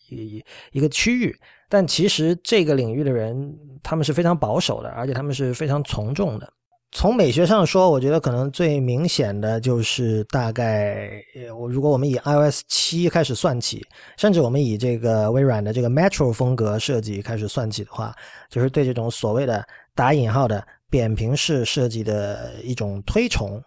[0.09, 6.51] 一一个区域，但其实这个领域的人他们是非常保守的，而且他们是非常从众的。
[6.91, 11.07] 从美学上说，我觉得可能最明显的就是大概，
[11.55, 13.85] 我如果我们以 iOS 七开始算起，
[14.17, 18.11] 甚至我们以这个微软的这个 Metro 风格设计开始算起的话，
[18.49, 19.63] 就是对这种所谓的
[19.93, 23.61] 打引号的扁平式设计的一种推崇。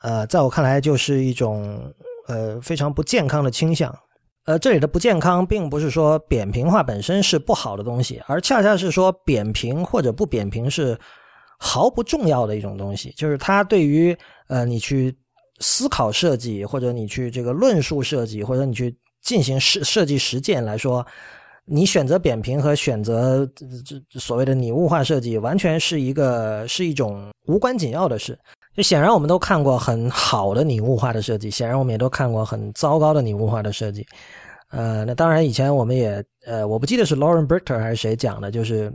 [0.00, 1.92] 呃，在我看来，就是一种
[2.28, 3.94] 呃非常不健康的倾向。
[4.44, 10.98] 呃，这里的不健康，并不是说扁平化本身是不好的东西，而恰恰是说扁平或者不扁平是。
[11.56, 14.14] 毫不重要的一种东西，就是它对于
[14.48, 15.16] 呃你去
[15.60, 21.06] 思考设计，或者你去这个论述设计，或者你去进行设设计实践来说，
[21.64, 28.38] 你选择扁平和选择这所谓的拟物化设计，完全是一个是一种无关紧要的事。
[28.76, 34.06] 就显然我们都看过很好的拟物化的设计，显然我们也都看过很糟糕的拟物化的设计。
[34.70, 38.92] 呃，那当然以前我们也呃，我不记得是 Lauren b r i c t e r 还是谁讲的，就是。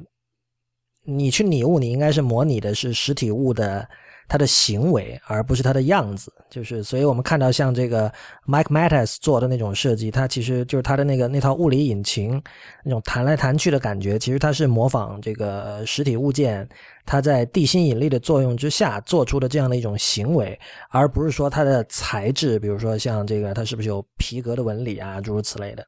[1.06, 3.88] 你去拟物，你应该是模拟的是实体物的
[4.30, 6.32] 它的行为，而不是它的样子。
[6.50, 8.10] 就是，所以我们看到像这个
[8.48, 12.42] Mike Mattis 做的那种设计，它其实就是它的那个那套物理引擎
[12.86, 16.66] 那种弹来弹去的感觉，其实它是模仿这个实体物件
[17.06, 20.58] 它在地心引力的作用之下做出的这样的一种行为，
[20.92, 25.84] 而不是说它的材质，比如说像这个它是不是有皮革的纹理啊，诸如此类的。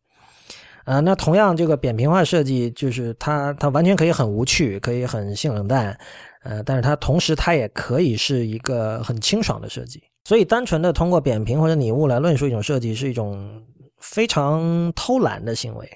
[0.83, 5.95] 呃，那同样，这个扁平化设计就是它，它完全可以很无趣，可以很性冷淡，
[6.43, 10.01] 呃，但是它同时它也可以是一个很清爽的设计。
[10.23, 13.61] 所以，单纯的通过扁平或者拟物来论述一种设计，是一种
[13.99, 15.89] 非常偷懒的行为。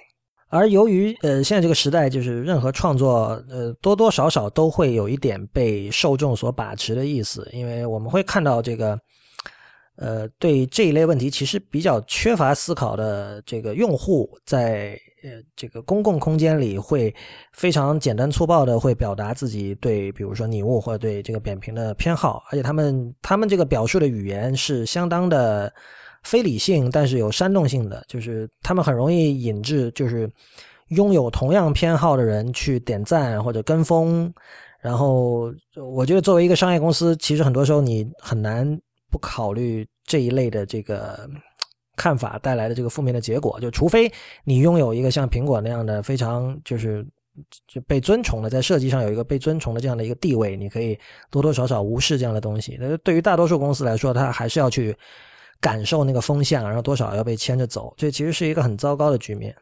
[0.50, 9.00] 而由于呃，现在这个时代，就是任何创作，呃，多多少少都会有一点被受众所把持的意思，因为我们会看到这个。
[9.98, 15.00] 呃，对这一类问题，其实比较缺乏思考的这个用户，在
[15.56, 17.14] 这个公共空间里会
[17.54, 25.72] 非常简单粗暴的会表达自己对，比如说拟物或者对这个扁平的偏好，而且他们他们这个表述的语言是相当的
[26.24, 30.30] 非理性，但是有煽动性的，就是他们很容易引致就是
[30.90, 34.34] 拥有同样偏好的人去点赞或者跟风，
[34.82, 38.80] 然后我觉得作为一个商业公司，其实很多时候你很难。
[39.12, 41.30] 不考虑这一类的这个
[41.96, 44.12] 看法带来的这个负面的结果，就除非
[44.44, 47.06] 你拥有一个像苹果那样的非常就是
[47.68, 50.98] 就被尊崇的，在设计上有一个被尊崇的这样的一个地位，你可以
[51.30, 52.78] 多多少少无视这样的东西。
[52.80, 54.96] 那对于大多数公司来说，它还是要去
[55.60, 59.56] 感受那个风向，然后多少要被牵着走，这其实是一个很糟糕的局面。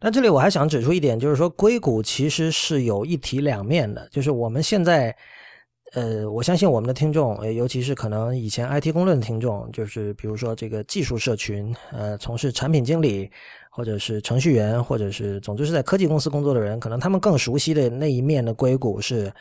[0.00, 5.16] 那这里我还想指出一点，就是说硅谷其实是有一体两面的，就是我们现在。
[5.94, 13.30] 呃，我相信我们的听众，尤其是可能以前 IT 公论的听众，就是比如说这个技术社群，呃，从事产品经理，
[13.70, 19.32] 或者是程序员，或者是总之是在科技公司工作的人，可能他们更熟悉的那一面的硅谷是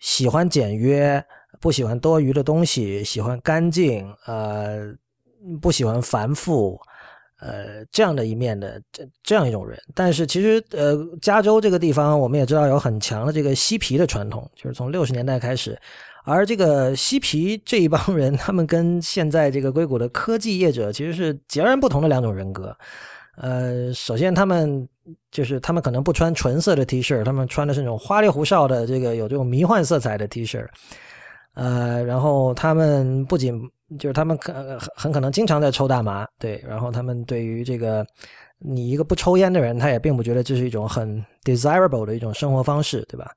[0.00, 1.24] 喜欢简约，
[1.60, 4.94] 不喜欢多余的东西，喜欢干净，呃，
[5.62, 6.78] 不喜欢繁复。
[7.40, 15.78] 呃，这样的一面的这这样一种人，但是其实呃，加州这个地方我们也知道有很强的这个嬉皮的传统，就是从六十年代开始，
[16.24, 22.74] 而这个嬉皮这一帮人，他们跟现在这个硅谷的科技业者其实是截然不同的两种人格。
[23.36, 24.88] 呃，首先他们
[25.32, 30.64] 就是他们可能不穿纯色的 T 恤，他们穿的是那种花里胡哨的这个有这种迷幻色彩的 T 恤。
[31.54, 33.60] 呃，然后他们不仅
[33.98, 38.04] 就是他们可很很可能经常在抽大麻，对，然后他们对于这个
[38.58, 43.30] 你一个不抽烟的人，他也并不觉得这是一种很 desirable 的一种生活方式，对吧？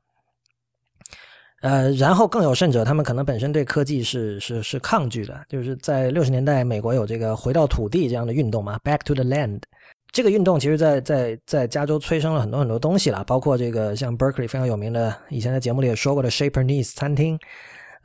[1.62, 9.62] 呃，然后更有甚者，他们可能本身对科技是是是抗拒的，就是在六十年代美国有这个回到土地这样的运动嘛，Back to the Land，
[10.12, 17.38] 这个运动其实，在在在加州催生了很多很多东西了，包括这个像 Berkeley 非常有名的，以前在节目里也说过的 Shaper Needs 餐厅。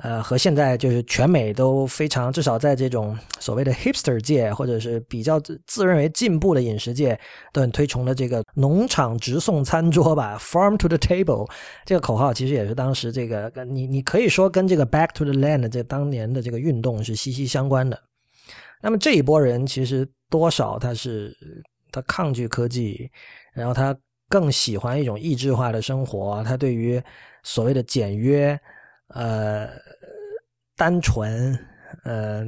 [0.03, 7.17] 呃，和现在就是全美都非常，至少在这种所谓的 hipster 界，或者是比较自自认为进步的饮食界，
[7.53, 11.49] 都很推崇的这个农场直送餐桌吧，farm to the table
[11.85, 17.97] 这个口号，其实也是当时这个你你可以说跟这个 back to the land 这当年的这个运动是息息相关的。
[18.83, 21.33] 那么这一波人其实多少他是
[21.93, 23.09] 他抗拒科技，
[23.55, 23.97] 然后他
[24.29, 27.01] 更喜欢一种意志化的生活，他对于
[27.45, 28.59] 所谓的简约。
[29.15, 29.69] 呃，
[30.77, 31.59] 单纯，
[32.05, 32.45] 呃，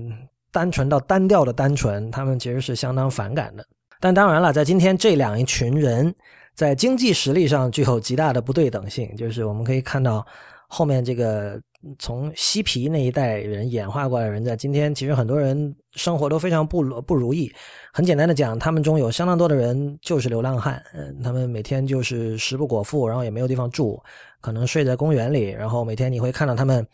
[0.50, 3.64] 单纯到单调的单纯，他们其实是相当反感的。
[4.00, 6.14] 但当然了，在今天这两一群人
[6.54, 10.26] 在经济实力上具有极大的不对等性，就是我们可以看到
[10.68, 11.60] 后面这个
[11.98, 17.52] 从嬉皮那一代人演化过来的人，在今天其实很多人生活都非常不不如意。
[17.92, 24.02] 很简单的讲，他们中有相当多的人就是流浪汉，嗯，他们每天就是食不果腹，然后也没有地方住。
[24.40, 26.86] 可能睡在公园里，然后每天你会看到他们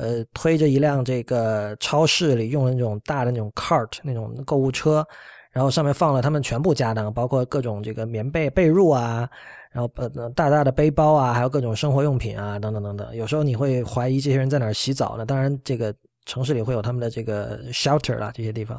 [0.00, 5.06] 呃，推着一辆这个超市里用的那种大的那种 cart 那种购物车，
[5.52, 9.28] 然后上面放了他们全部家当，包括各种这个棉被、被褥啊，
[9.70, 13.14] 然后呃大大的背包啊，还有各种生活用品啊，等等等等。
[13.14, 15.26] 有时候你会怀疑这些人在哪儿洗澡呢？
[15.26, 15.94] 当然，这个
[16.24, 18.78] 城市里会有他们的这个 shelter 啦，这些地方。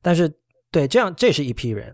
[0.00, 0.32] 但是，
[0.70, 1.92] 对，这样这是一批人。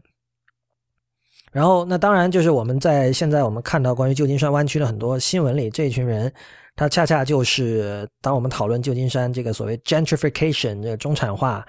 [1.51, 6.33] 然后，那当然就是我们在现在我们看到关于旧金山湾区的很多新闻里，这一群人，
[6.77, 11.67] 他恰恰就是当我们讨论旧金山这个所谓 gentrification 这个中产化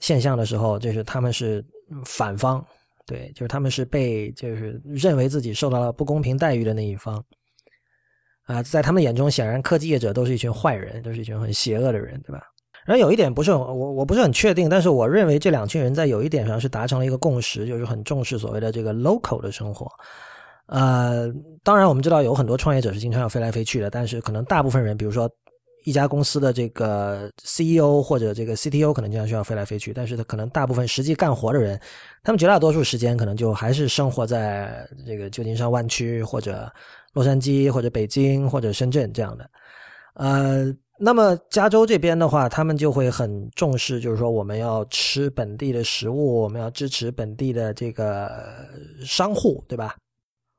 [0.00, 1.64] 现象的时候，就是他们是
[2.04, 2.64] 反方，
[3.06, 7.22] 对，就是他们是被就是认为自己受到了不公平待遇的那一方。
[8.44, 12.42] 啊，在他们眼中，显然科技业者都是一群坏人，都是一群很邪恶的人，对吧？
[12.88, 19.86] 然后有一点不是我我不是很确定，但是我认为这两群人在有一点上是达成了一个共识，就是很重视所谓的这个 local 的生活。
[20.68, 21.30] 呃，
[21.62, 25.30] 当然我们知道有很多创业者是经常要飞来飞去的，但是可能大部分人，比如说
[25.84, 31.78] 一家公司的这个 CEO 或者这个 CTO 可能经常需要飞来飞去，但是他可能大部分实际干活的人，
[32.24, 36.72] 他们绝大多数时间可能就还是生活在这个旧金山湾区或者
[37.12, 39.50] 洛杉矶或者北京或者深圳这样的，
[40.14, 40.74] 呃。
[40.98, 48.28] 那么加州这边的话，他们就会很重视，就是说我们要吃本地的食物，我们要支持本地的这个
[49.04, 49.96] 商户，对吧？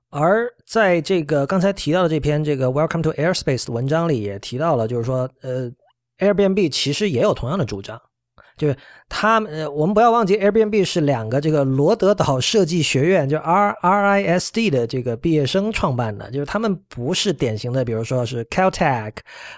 [0.09, 5.71] 而在这个刚才提到的这篇这个 Welcome to Airspace 的文章里也提到了，就是说，呃
[6.17, 8.01] ，Airbnb 其实也有同样的主张。
[8.59, 8.75] 就是
[9.07, 16.29] 他们，呃，我们不要忘记，Airbnb 是两个这个罗德岛设计学院，就 R R I S D 的这个毕业生创办的。
[16.29, 19.13] 就是他们不是典型的，比如说是 Caltech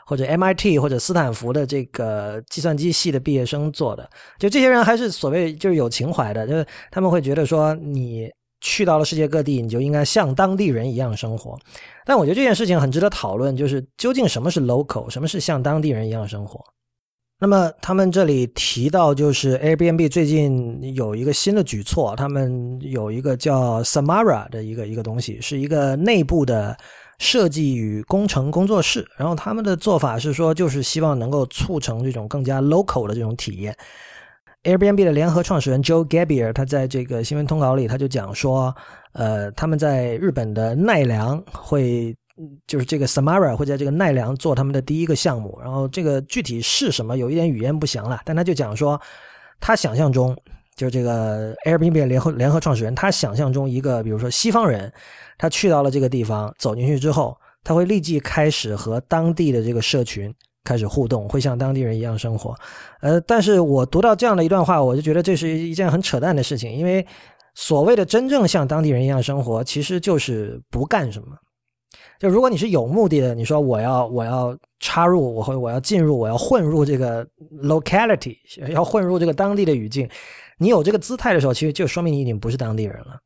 [0.06, 4.08] 或者 MIT 或者斯坦福的这个计算机系的毕业生做的。
[4.38, 8.30] 就这些人还是所谓就是有情怀的，就是他们会觉得说，你
[8.62, 11.58] 去到了世界各地，你就应该像当地人一样生活。
[12.06, 16.64] 但我觉得这件事情很值得讨论，就是究竟什么是 local，什么是像当地人一样生活。
[17.44, 26.78] 那么他们这里提到，就是 Airbnb 最近有一个新的举措，他们有一个叫 Samara 的一个一个东西，是一个内部的
[27.18, 29.04] 设计与工程工作室。
[29.18, 33.76] 然后他们的做法是说，就是希望能够促成这种更加 local 的这种体验。
[34.64, 38.72] Airbnb 的联合创始人 Joe Gabriel 他在这个新闻通稿里他就讲说，
[39.14, 42.16] 呃，他们在日本的奈良会。
[42.66, 48.22] 就是这个 Samara 会在这个奈良做他们的第一个项目，然后这个具体是什么，有一点语言不详了。
[48.26, 49.00] 但他就讲说，
[49.60, 50.36] 他想象中，
[50.76, 54.92] 就是这个 Airbnb 联合联合创始人，他想象中一个，比如说西方人，
[55.38, 62.56] 他去到了这个地方，走进去之后，他会立即开始和当地的这个社群开始互动，会像当地人一样生活。
[63.02, 67.06] 呃，但是我读到这样的一段话，我就觉得这是一件很扯淡的事情，因为
[67.54, 71.36] 所谓的真正像当地人一样生活，其实就是不干什么。
[72.22, 77.28] 就如果你是有目的的，你说我要我要插入，我会我要进入，我要混入这个
[77.64, 78.38] locality，
[78.70, 80.08] 要混入这个当地的语境，
[80.60, 83.20] 你有这个姿态的时候，其实就说明你已经不是当地人了。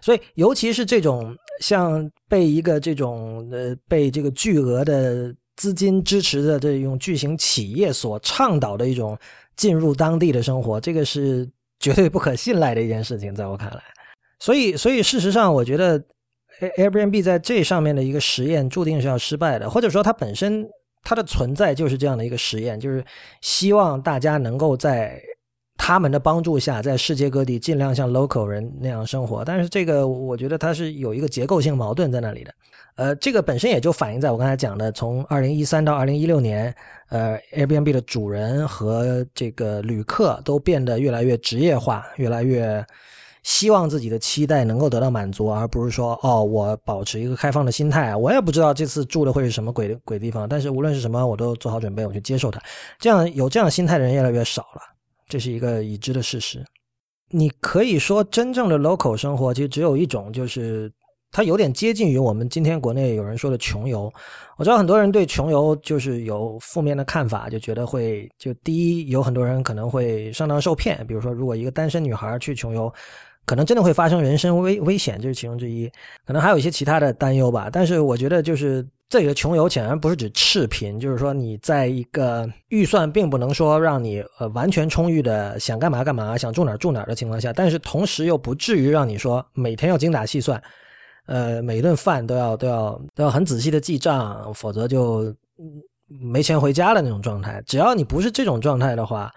[0.00, 9.16] 所以，尤其是这种像被一个这种呃被这个巨额的资金支持的这种巨型企业所倡导的一种
[9.54, 13.80] 进入当地的生活，这个是绝对不可信赖的一件事情，在我看来。
[14.40, 16.02] 所以，所以事实上，我觉得。
[16.70, 20.66] Airbnb 在这上面的一个实验注定是要失败的，或者说它本身
[21.02, 23.04] 它的存在就是这样的一个实验，就是
[23.40, 25.20] 希望大家能够在
[25.76, 29.44] 他们的帮助下，在世界各地尽量像 local 人那样生活。
[29.44, 32.54] 但是这个我觉得它是有一个结构性矛盾在那里的。
[32.94, 36.72] 呃，这个本身也就反映在我刚才讲的，从二零一三到二零一六年，
[37.08, 42.84] 呃，Airbnb 的主人和这个旅客都变得越来越职业化，越来越。
[43.42, 48.14] 希望自己的期待能够得到满足，而不是说哦，我保持一个开放的心态。
[48.14, 52.60] 我也不知道这次住的会是什么鬼鬼地方，但是无论是什么，我都做好准备，我去接受它。
[53.00, 54.80] 这样有这样心态的人越来越少了，
[55.28, 56.64] 这是一个已知的事实。
[57.30, 60.92] 你可以说，真正的 local 生活其实只有一种，就是
[61.32, 64.12] 它有点接近于我们今天国内有人说的穷游。
[64.56, 71.04] 我知道很多人对穷游就是有负面的看法，就觉得会就第一，有很多人可能会上当受骗。
[71.08, 72.92] 比如说，如果一个单身女孩去穷游。
[73.44, 75.90] 可能真的会发生人身危危险，这是其中之一。
[76.24, 77.68] 可能还有一些其他的担忧吧。
[77.72, 90.62] 但是我觉得，就是这里的穷游显然不是指赤贫，就是说你在一个预算并不能说让你呃完全充裕的想干嘛干嘛，想住哪住哪的情况下，但是同时又不至于让你说每天要精打细算，
[91.26, 95.34] 呃，每顿饭都要都要都要很仔细的记账，否则就
[96.22, 97.60] 没钱回家的那种状态。
[97.66, 99.30] 只要你不是这种状态的话，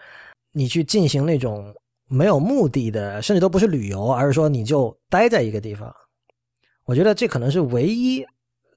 [0.53, 1.73] 你去进行那种。
[2.07, 5.93] 没有目的的，甚至都不是旅游，而是说你就待在一个地方。
[6.85, 8.23] 我觉得这可能是唯一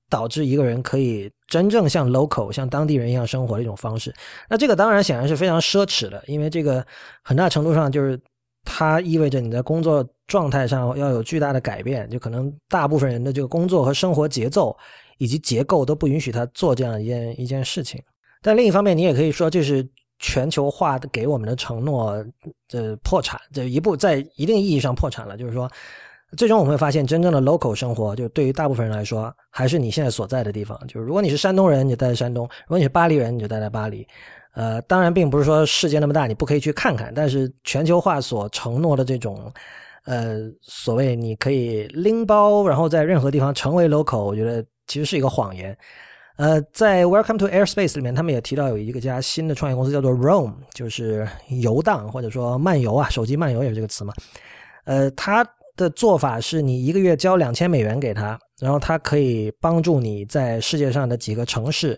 [0.08, 4.14] 导致一个人可以真正像 local 像当地人一样生活的一种方式。
[4.48, 6.84] 那这个当然显然是非常奢侈的，因为这个
[7.22, 8.18] 很大程度上就是
[8.64, 14.74] 它意味着你在工作状态上要有巨大的改变，就可能大部分人的这个工作和生活节奏
[15.18, 18.02] 以及结构都不允许他做这样一件一件事情。
[18.40, 19.86] 但另一方面，你也可以说这是
[20.18, 22.24] 全球化给我们的承诺
[22.68, 25.70] 的破产，这一步在一定意义上破产了，就是说。
[26.36, 30.78] 最终我们会发现，真正的 local 生活，就对于大部分人来说，还是你现在所在的地方。
[30.86, 34.06] 就是如果你是山东人，你就待在山东；如果你是巴黎人，你就待在巴黎。
[34.52, 37.10] 呃，当然，并不是说世界那么大，你不可以去看看。
[37.14, 39.50] 但是全球化所承诺的这种，
[40.04, 45.74] 呃，所谓你可以拎包，然后在任何地方成为 local，我觉得其实是一个谎言。
[46.38, 54.14] 呃，在 Welcome to Airspace 里面，他们也提到有一个家新的创业公司叫做 Roam，就是游荡或者说漫游啊，手机漫游也是这个词嘛。
[54.84, 55.46] 呃，他。
[55.78, 61.96] 的做法是你一个月交两千美元给他，然后他可以帮助你在世界上的几个城市，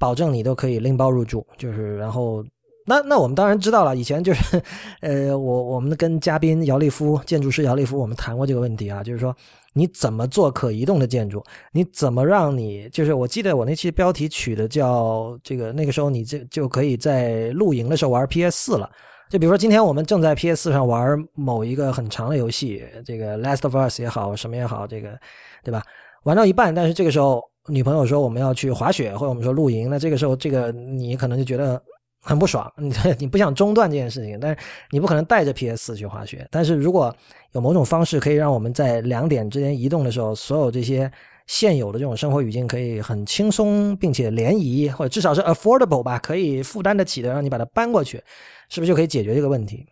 [0.00, 1.46] 保证你都可以拎包入住。
[1.56, 2.44] 就是，然后
[2.84, 4.60] 那那我们当然知道了，以前就是，
[5.00, 9.32] 呃，我我们跟嘉宾姚立夫建筑师姚立夫我们谈过这个问题啊，就是说
[9.72, 11.42] 你怎么做可移动的建筑，
[11.72, 18.90] 你怎么让你就是我记得我那期标题取的叫这个那个时候你这就可以在露营的时候玩 PS 四了。
[19.28, 25.16] 就比如说，今天我们正在 PS 四上玩某一个很长的游戏，这个《Last of Us》也好，什么也好，这个，
[25.62, 25.80] 对吧？
[26.24, 31.80] 玩到一半，但是这个时候女朋友说我们要去滑雪，或者我们说露营，那这个时候，这个你可能就觉得
[32.22, 34.58] 很不爽，你 你不想中断这件事情，但是
[34.90, 36.46] 你不可能带着 PS 去滑雪。
[36.50, 37.14] 但是如果
[37.52, 41.10] 有某种方式可以让我们在两点之间移动的时候，所有这些。
[41.46, 48.22] 现有的这种生活语境可以很轻松，并且联谊，或者至少是 affordable 吧，可以负担得起的，让你把它搬过去，
[48.68, 49.84] 是不是就可以解决这个问题？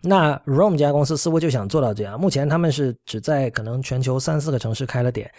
[0.00, 2.18] 那 Roam 这家公司似乎就想做到这样。
[2.18, 5.30] 目前他们是只在可能全球三四个城市开了点，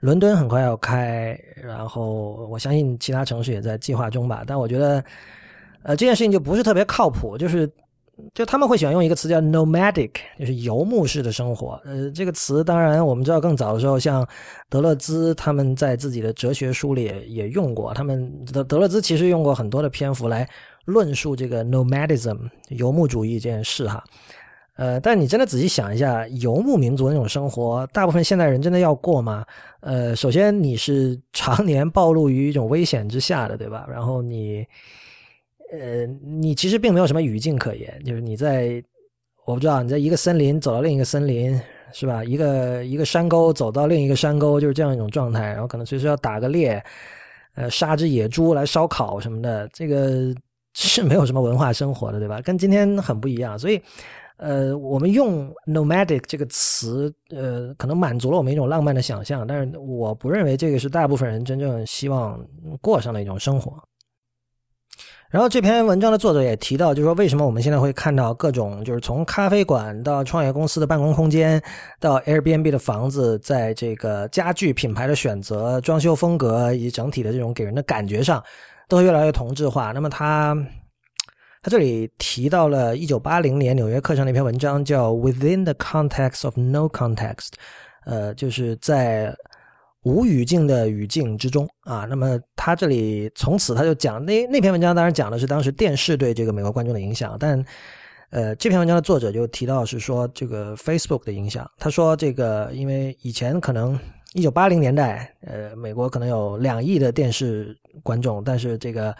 [0.00, 4.44] 伦敦很快要开，然后我相信其他城市也在计划中吧。
[4.46, 5.02] 但我觉得，
[5.86, 7.70] 呃，这件事情就不是特别靠谱，就是。
[8.32, 11.78] 就他们会喜欢用一个词叫 nomadic，就是游牧式的生活。
[11.84, 14.26] 呃，这个词当然我们知道，更早的时候，像
[14.70, 17.92] 德勒兹他们在自己的哲学书里也用过。
[17.92, 20.48] 他们德德勒兹其实用过很多的篇幅来
[20.86, 22.38] 论述这个 nomadism
[22.70, 24.02] 游牧主义这件事哈。
[24.76, 29.44] 呃，但你真的仔细想一下，游牧民族那种生活，大部分现代人真的要过吗？
[29.80, 33.86] 呃，首先你是常年暴露于一种危险之下的，对吧？
[33.90, 34.64] 然后你。
[35.72, 38.82] 呃，你其实并没有什么语境可言，就是你在，
[39.44, 41.60] 我不知道你在一个森林走到另一个森林，
[41.92, 42.22] 是吧？
[42.22, 45.40] 一个一个山沟走到另一个山沟，就是这样一种状态。
[45.48, 46.80] 然后可能随时要打个猎，
[47.56, 50.32] 呃，杀只野猪来烧烤什么的，这个
[50.74, 52.40] 是没有什么文化生活的，对吧？
[52.42, 53.58] 跟今天很不一样。
[53.58, 53.80] 所以，
[54.36, 62.38] 呃，我们用 nomadic 这个词，呃，可能满足了我们一种浪漫的想象，但是我不认为这个是大部分人真正希望
[62.80, 63.82] 过上的一种生活。
[65.28, 71.60] 然后这篇文章的作者也提到，就是说为什么我们现在会看到各种，就是从咖啡馆到创业公司的办公空间，
[71.98, 78.42] 到 Airbnb 的房子，在这个家具品牌的选择、装修风格以及整体的这种给人的感觉上，
[78.88, 79.90] 都越来越同质化。
[79.90, 80.56] 那么他
[81.60, 87.50] 他这里提到了一九八零年纽约客上的一篇文章，叫 Within the Context of No Context，
[88.04, 89.34] 呃，就是在。
[90.06, 97.64] 无语境的语境之中啊，那么他这里从此他就讲那那篇文章，当然讲的是当时电视对这个美国观众的影响，但
[98.30, 101.68] 呃这篇文章的作者就提到是说这个 Facebook 的影响。
[101.76, 103.98] 他说这个因为以前可能
[104.34, 109.12] 一九八零年代，呃美国可能有两亿的电视观众，但是这个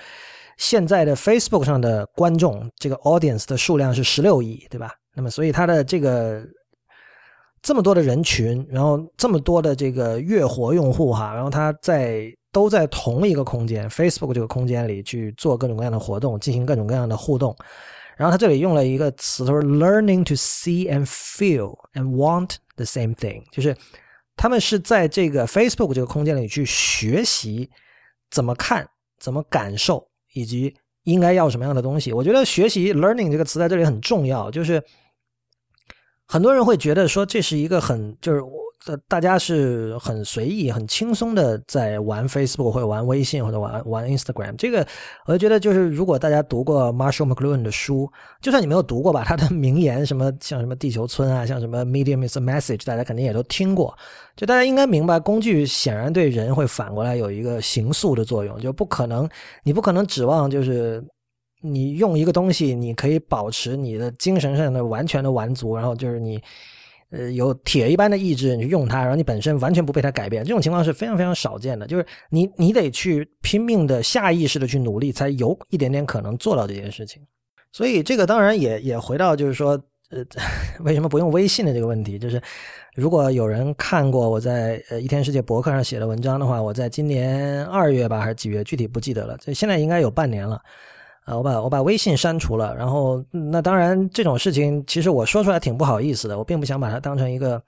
[0.57, 4.93] 现在的 Facebook 上的观众这个 audience 的数量是十六亿，对吧？
[5.17, 6.47] 那么所以他的这个。
[7.67, 17.53] 这么多的人群，然后这么多的这个月活用户哈，然后他在都在同一个空间 Facebook 这个空间里去做各种各样的活动，进行各种各样的互动。
[18.17, 23.77] 然后他这里用了一个词，他说 “learning to see and feel and want the same thing”，就是
[24.37, 27.69] 他们是在这个 Facebook 这个空间里去学习
[28.31, 28.89] 怎么看、
[29.19, 32.13] 怎么感受，以及应该要什么样的东西。
[32.13, 34.81] 我觉得学习 “learning” 这个词在这里很重要，就是。
[36.29, 38.43] 很多人会觉得说这是一个很就是
[38.85, 44.55] 大大家是很随意、很轻松的在玩 Facebook 或者玩微信或者玩玩 Instagram。
[44.57, 44.87] 这个
[45.27, 48.09] 我就觉得就是如果大家读过 Marshall McLuhan 的书，
[48.41, 53.97] 就算你没有读过吧，他的名言什么像什么地球村啊，像什么 Medium is a message，大家肯定也都听过。
[54.37, 59.29] 就大家应该明白，工具显然对人会反过来有一个形塑的作用，就不可能
[59.65, 61.05] 你不可能指望就是。
[61.63, 66.41] 你用一个东西，你可以保持你的精神上的完全的完足，然后就是你，
[67.11, 71.87] 呃有铁一般的意志，你去用它，然后你本身完全不被它改变，这种情况是非常非常少见的。
[71.87, 77.23] 就是你你得去拼命的下意识的去努力，才有一点点可能做到这件事情。
[77.73, 79.71] 所以这个当然也也回到就是说，
[80.11, 80.25] 呃，
[80.81, 82.41] 为什么不用微信的这个问题，就是
[82.95, 90.61] 如果有人看过我在呃一天世界博客上写的文章的话，我在今年二月吧还是几月，具体不记得了，这现在应该有半年了。
[91.27, 97.61] 啊，我把我把微信删除了，然后那当然这种事情其实我说出来挺不好意思的，我并不想把它当成一个，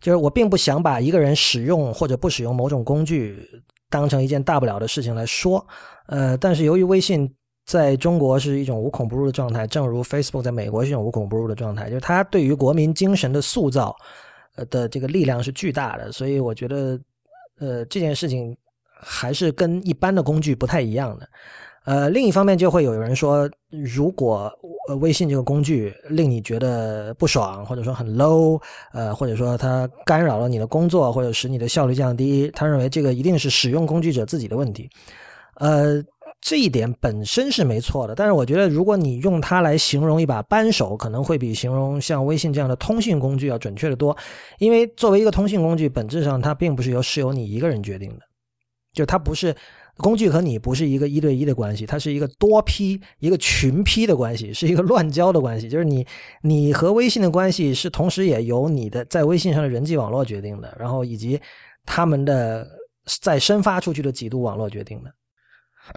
[0.00, 3.42] 就是我并不想把一个人使用或者不使用某种工具
[3.88, 5.66] 当成一件大不了的事情来说，
[6.08, 13.96] 呃，但是由于微信在中国是一种无孔不入的状态，正如 Facebook 在美国是一种无孔不入的状态，就是它对于国民精神的塑造，
[14.56, 17.00] 呃的这个力量是巨大的，所以我觉得，
[17.60, 18.54] 呃，这件事情
[19.00, 21.26] 还是跟一般的工具不太一样的。
[21.88, 24.52] 呃，另一方面就会有人说，如果
[24.90, 28.60] 呃微信这个工具令你觉得不爽，或者说很 low，
[28.92, 34.86] 呃，或者说它干扰了你的工作，或者使你的效率降低，他认为这个一定是使用工具者自己的问题。
[35.54, 36.04] 呃，
[36.42, 44.14] 这一点本身是没错的，但是我觉得如果你用它来形容一把扳手，可能会比形容像微信这样的通信工具要准确的多，
[44.58, 48.26] 因为作为一个通信工具，本质上它并不是由是由你一个人决定的，
[48.92, 49.56] 就它不是。
[49.98, 55.68] 工具和你不是一个一对一的关系，它是一个多批、一个群批的关系，是一个乱交的关系。
[55.68, 56.06] 就是你，
[56.42, 61.40] 你和微信的关系是同时也由你的在微信上的人际网络决定的，然后以及
[61.84, 62.66] 他们的
[63.20, 65.12] 再生发出去的几度网络决定的。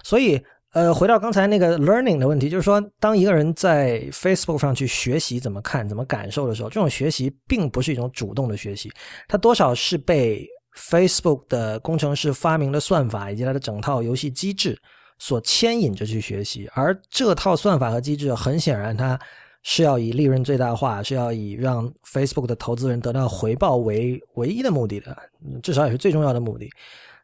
[0.04, 0.42] 所以，
[0.74, 8.92] 呃，回到刚才那个 learning 的问题，就是说，当一个人在 Facebook 上去学习怎么看、怎么感受的时候，这种学习并不是一种主动的学习，
[9.28, 10.48] 它多少是被。
[10.76, 14.80] Facebook 的工程师发明的算法以及它的整套游戏机制
[15.20, 19.20] 所牵引着去学习，而这套算法和机制很显然，它
[19.64, 25.16] 是要以利润最大化，是要以让 Facebook 的投资人得到回报为唯一的目的的，
[25.62, 26.68] 至少也是最重要的目的。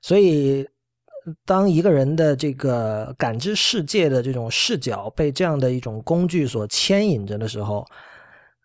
[0.03, 0.63] 所以，
[1.43, 7.83] 当一个人的这个感知世界的这种视角被这样的一种工具所牵引着的时候，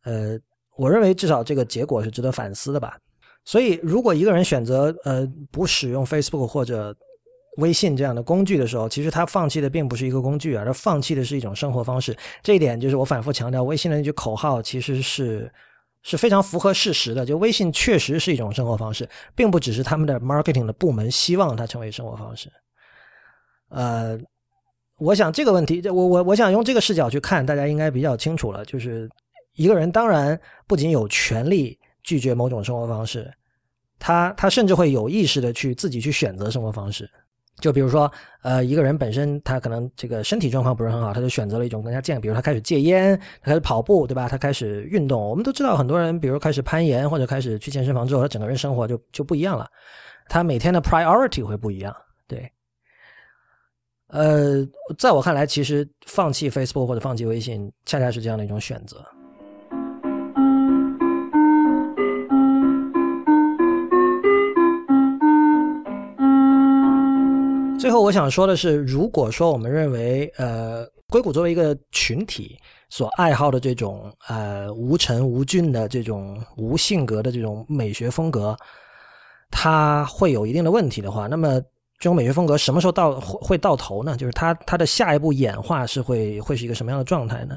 [0.04, 0.38] 呃，
[0.76, 2.98] 我认为至少这个结果是值得反思的吧。
[3.44, 6.94] 所以，如果一个人选择呃不使用 Facebook 或者
[7.58, 12.16] 微信这样的工具的时候，其实他放弃的并不是一个工具，而是放弃的是一种生活方式。
[12.40, 15.52] 这一点就是我反复强调，微信的那句口号其实是
[16.02, 17.26] 是非常符合事实的。
[17.26, 22.48] 就微信确实是一种生活方式，并不只是他们的 marketing 的部门希望它成为生活方式。
[23.70, 24.16] 呃，
[24.98, 28.64] 我想这个问题，我我我想用这个视角去看，大家应该比较清楚了。
[28.64, 29.10] 就是
[29.56, 31.76] 一个人当然不仅有权利。
[32.02, 33.32] 拒绝某种生活方式，
[33.98, 37.08] 他他甚至会有意识的去自己去选择生活方式。
[37.60, 38.10] 就比如说，
[38.42, 44.26] 呃，一个人本身他可能这个身体状况不是很好，他就选择了一种更加健，比如他开始戒烟，他开始跑步，对吧？
[44.26, 45.20] 他开始运动。
[45.20, 49.70] 我们都知道，很多人比如开始攀岩或者开始去健身房之后，他整个人生活就就不一样了，
[50.28, 51.94] 他每天的 priority 会不一样。
[52.26, 52.50] 对，
[54.08, 54.66] 呃，
[54.98, 59.04] 在我看来，其实放弃 Facebook 或者放弃微信，恰恰是这样的一种选择。
[67.82, 72.56] 最后，我想说的是，如果说我们认为，呃，硅谷作为一个群体
[72.90, 78.56] 所爱好的这种呃无尘无菌的这种无性格的这种美学风格，
[79.50, 81.60] 它会有一定的问题的话，那么
[81.98, 84.16] 这种美学风格什么时候到会到头呢？
[84.16, 87.56] 就是它它的下一步演化是会会是一个什么样的状态呢？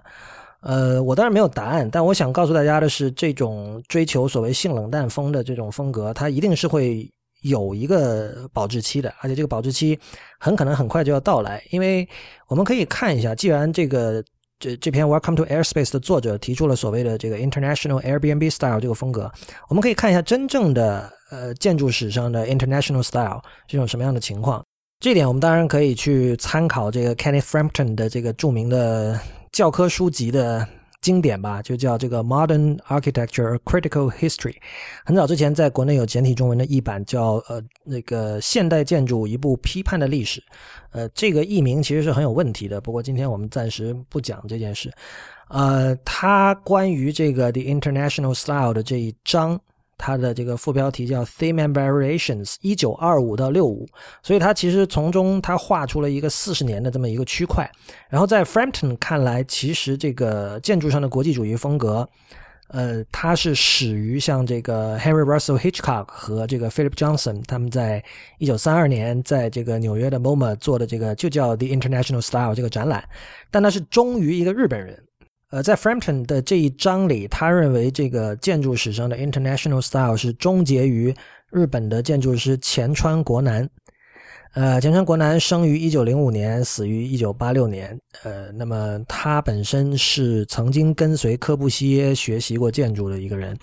[0.61, 7.07] 呃，我当然没有答案，但我想告诉大家的是，这种追求所谓性冷淡风的这种风格，它一定是会。
[7.49, 9.97] 有一个保质期的，而且这个保质期
[10.39, 12.07] 很可能很快就要到来，因为
[12.47, 14.23] 我们可以看一下，既然这个
[14.59, 19.31] 这这篇《Welcome to Airspace》的作者提出了所谓的这个 International Airbnb Style 这个风格，
[19.69, 24.63] 我们可以看一下真正的呃建筑史上的 International Style 是一种什么样的情况。
[24.99, 29.19] 这点我们当然可以去参考这个 Kenneth Frampton 的这个著名的
[29.51, 30.67] 教科书籍的。
[31.01, 34.55] 经典吧，就叫这个 Modern Architecture Critical History。
[35.05, 40.43] 很早之前，在国内有简体中文的译版，叫呃那个现代建筑一部批判的历史。
[40.91, 42.81] 呃，这个译名其实是很有问题的。
[42.81, 44.91] 不过今天我们暂时不讲这件事。
[45.49, 49.59] 呃，它关于这个 The International Style 的这一章。
[49.97, 53.87] 它的这个副标题叫 Theme and Variations，一九二五到六五，
[54.21, 57.69] 所以它其实从中它画出了一个四十年的这么一个区块。
[58.09, 62.07] 然后在 Frampton 看来，其实这个建筑上的国际主义风格，
[62.67, 68.03] 呃，它是始于像这个 Henry Russell Hitchcock 和这个 Philip Johnson 他们在
[68.37, 73.03] 一九三二年在这个纽约的 MoMA 做的这个就叫 The International Style 这个展览，
[73.49, 75.04] 但它是忠于一个日本人。
[75.55, 81.15] 呃，在 Frampton 的这一章里，他认为这个建筑史上的 International Style 是终结于
[81.49, 83.69] 日本的建筑师前川国南。
[84.53, 87.97] 呃，前川国南生于一九零五年，死于一九八六年。
[88.23, 93.57] 呃，那么他本身是曾经跟随柯布西耶学习过建筑的一个人。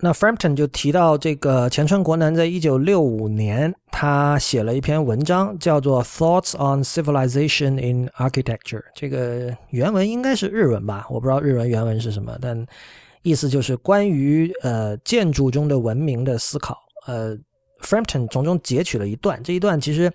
[0.00, 8.80] 那 Frampton 就提到这个前川国男，在一九六五年，他写了一篇文章，叫做《Thoughts on Civilization in Architecture》。
[8.94, 11.06] 这个原文应该是日文吧？
[11.10, 12.66] 我不知道日文原文是什么，但
[13.22, 16.78] 意思就是关于呃建筑中的文明的思考。
[17.06, 17.38] 呃。
[17.80, 20.12] Frampton 从中截取了一段，这一段其实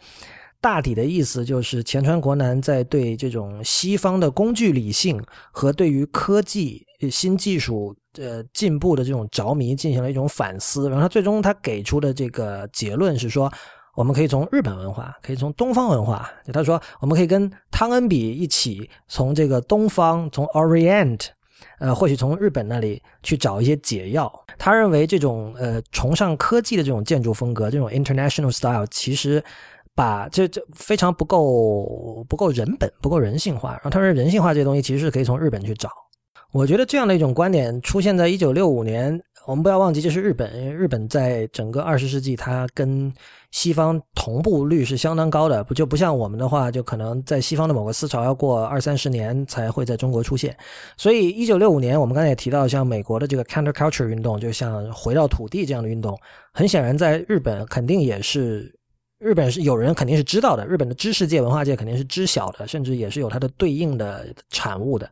[0.60, 13.52] 大体的意思就是前川国男在对这种西方的工具理性和对于科技新技术呃进步的这种着迷进行了一种反思，然后他最终他给出的这个结论是说，
[13.96, 21.28] 我们可以从日本文化，可以从东方文化，他说我们可以跟汤恩比一起从这个东方，从 Orient。
[21.80, 24.32] 呃，或许从日本那里去找一些解药。
[24.58, 29.42] 他认为这种呃崇尚科技的这种建筑风格，这种 international style，其实
[29.96, 33.72] 把这这非常不够不够人本，不够人性化。
[33.72, 35.90] 然后他说人性化这些东西其实是可以从日本去找。
[36.54, 40.72] 我觉得这样的一种观点出现在一九六五年，我们不要忘记这是日本。
[40.72, 43.12] 日本在整个二十世纪，它跟
[43.50, 50.56] 西方同步率是相当高的，不就不像我们的话，就可能在西方的某个思潮要过二三十年才会在中国出现。
[50.96, 56.16] 所以一九六五年，我们刚才也提到，像美国的这个 counterculture 运动，就像回到土地这样的运动，
[56.54, 58.72] 很显然在日本肯定也是
[59.18, 65.10] 日本是有人肯定是知道的，日本的知识界、文化界肯定是知晓的，甚至也是有它的对应的产物的。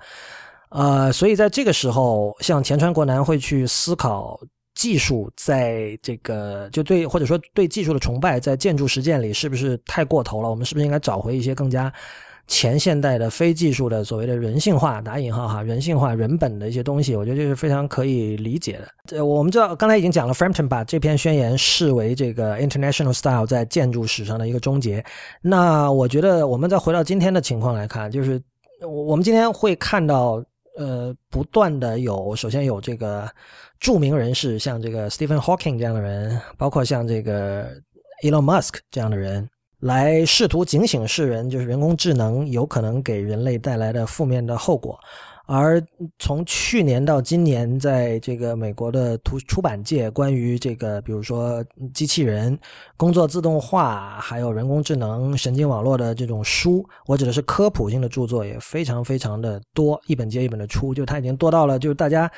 [0.71, 4.39] 呃，所以在这个时候，像前川国男会去思考
[4.73, 10.49] 技术在这个就对或者说对技术的崇拜，在建筑实践里是不是太过头了？
[10.49, 11.91] 我们是不是应该找回一些更加
[12.47, 17.17] 前现代的非技术的所谓的人性化（打引号哈）人性化、人本的一些东西？
[17.17, 18.87] 我觉得这是非常可以理解的。
[19.05, 25.03] 这我们知道，刚才已经讲了，Frampton 把这篇宣言视为这个 International Style 在建筑史上的一个终结。
[25.41, 28.41] 那我觉得，我们再回到今天的情况来看，就是
[28.87, 30.41] 我们今天会看到。
[30.77, 33.29] 呃，不断的有，首先有这个
[33.79, 37.69] 著名人士，像这个 Stephen Hawking 这样的人，包括像这个
[38.23, 39.49] Elon Musk 这样的人，
[39.79, 44.99] 来试图警醒世人，就是人工智能有可能给人类带来的负面的后果。
[45.53, 45.83] 而
[46.17, 51.61] 从去年到今年，在这个美国的图出版界，关于这个，比如说
[51.93, 52.57] 机器人、
[52.95, 62.31] 工作自动化，还有人工智能、神经网络的这种书，我指的是科普性的著作，也非常非常的多，一本接一本的出，就它已经多到了，就是大家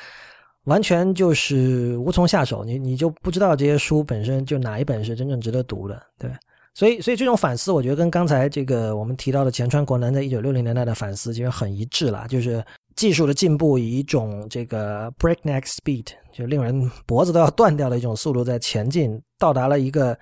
[0.64, 6.28] 完全就是无从下手，你你就不知道这些书本身就哪一本是真正值得读的，对。
[6.76, 12.26] 所以，所以这种反思，我觉得跟刚才这个我们提到的前川国男在一九六零年代的反思其实很一致了。
[12.26, 12.60] 就是
[12.96, 20.16] 技术的进步以一种这个 breakneck speed，就令人脖子都要断掉的一种速度在前进，到达了一个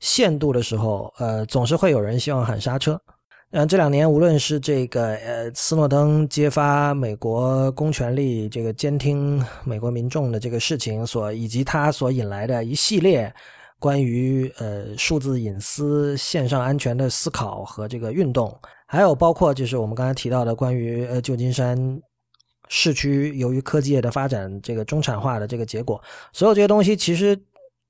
[0.00, 3.00] 限度的时候，呃，总是会有人希望喊刹车。
[3.52, 13.32] 嗯，这两年无论是这个呃斯诺登揭发美国公权力这个监听美国民众的这个事情所，以及他所引来的一系列。
[13.78, 21.76] 关于呃数字隐私、线上安全的思考和这个运动，还有包括就是我们刚才提到的关于呃旧金山
[22.68, 26.02] 市区由于科技业的发展，这个中产化的这个结果，
[26.32, 27.38] 所有这些东西，其实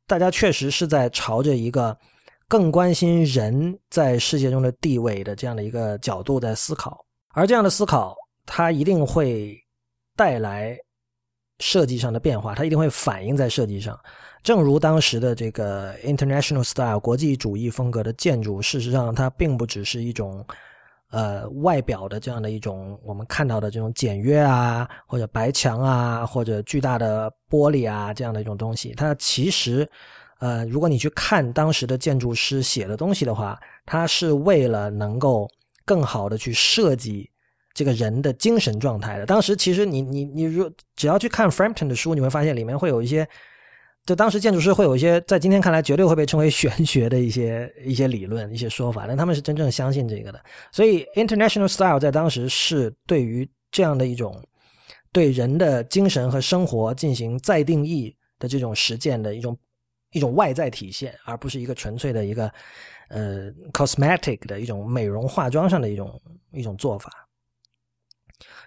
[0.07, 1.97] 大家确实是在朝着一个
[2.49, 8.14] 更关心人在世界中的地位的这样的一个角度在思考，而这样的思考，
[8.45, 9.57] 它一定会
[10.14, 10.79] 带来
[11.59, 13.99] 设计上的变化，它一定会反映在设计上。
[14.43, 20.47] 正如当时的这个 international style 国际主义风格的建筑，事实上它并不只是一种，
[21.11, 28.92] 呃，外表的这样的一种我们看到的这种简约啊，或者白墙啊，或者巨大的玻璃啊这样的一种东西。
[28.96, 29.88] 它其实，
[30.40, 35.48] 呃，如果你去看当时的建筑师写的东西的话，它是为了能够
[35.84, 37.30] 更好的去设计
[37.72, 39.24] 这个人的精神状态的。
[39.24, 43.28] 当时其实你你你如只要去看 Frampton 的书，你会发现里面会有一些。
[44.07, 50.40] 就当时建筑师会有一些在今天看来绝对会被称为玄学的一些一些理论、一些说法，但他们是真正相信这个的。
[50.70, 54.40] 所以，international style 在当时是对于这样的一种
[55.11, 59.59] 对人的精神和生活进行再定义的这种实践的一种
[60.12, 62.48] 一种外在体现，而不是一个纯粹的一个
[63.09, 66.20] 呃 cosmetic 的一种美容化妆上的一种
[66.52, 67.11] 一种做法。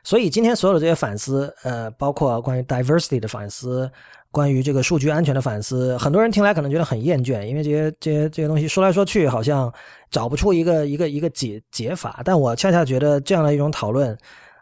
[0.04, 3.90] 所以，今天所有的这些反思，呃，包括关于 diversity 的反思。
[4.32, 9.74] 关于这个数据安全的反思，很多人听来可能觉得很厌倦，因为这些这些这些东西说来说去好像
[10.12, 12.22] 找不出一个一个一个解解法。
[12.24, 14.16] 但我恰恰觉得这样的一种讨论，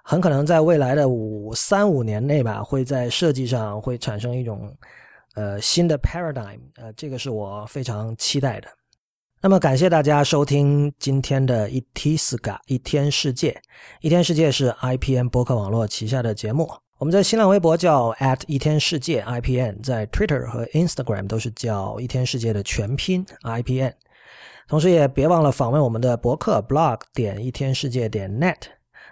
[0.03, 4.74] 很可能在未来的五三五年内吧，会在设计上会产生一种
[5.36, 8.68] 呃新的 paradigm，呃，这个是我非常期待的。
[9.41, 13.61] 那么感谢大家收听今天的一 T 四嘎一天世界，
[13.99, 16.87] 一天世界是 IPN 博客网络旗下的节目。
[17.00, 23.93] 我们在新浪微博叫 at 一天世界 IPN，在 Twitter 和 Instagram 都是叫一天世界的全拼 IPN。
[24.68, 28.56] 同时也别忘了访问我们的博客 blog 点一天世界点 net。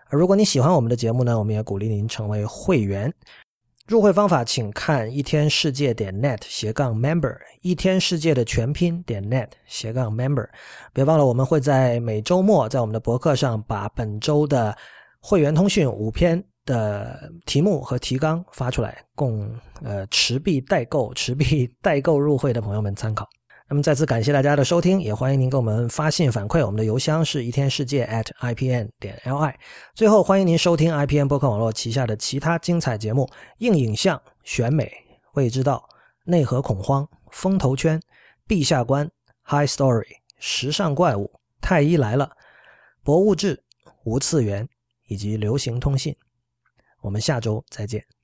[0.09, 3.13] 如果你喜欢我们的节目呢，我们也鼓励您成为会员。
[3.87, 10.47] 入会方法请看一天世界点 net 斜杠 member，一天世界的全拼点 net 斜杠 member。
[10.91, 14.75] 别忘了，我们会在每周末在我们的博客上把本周的
[15.19, 16.43] 会员通讯五篇。
[16.65, 19.49] 的题目和提纲发出来，供
[19.83, 23.27] 呃持币代购、 持币代购入会的朋友们参考。
[23.67, 26.63] 那么再次感谢大家的收听，也欢迎您给我们发信反馈。
[26.63, 29.53] 我们的邮箱是一天世界 at ipn 点 li。
[29.95, 34.91] 最后欢迎您收听 IPN 播客网络旗下的其他精彩节目：硬影像、选美、
[35.33, 35.83] 未知道、
[36.25, 37.99] 内核恐慌、风投圈、
[38.47, 39.09] 陛下观、
[39.43, 40.05] High Story、
[40.37, 42.29] 时尚怪物、太医来了、
[43.03, 43.63] 博物志、
[44.03, 44.69] 无次元
[45.07, 46.15] 以及流行通信。
[47.05, 48.14] 我们下周再见。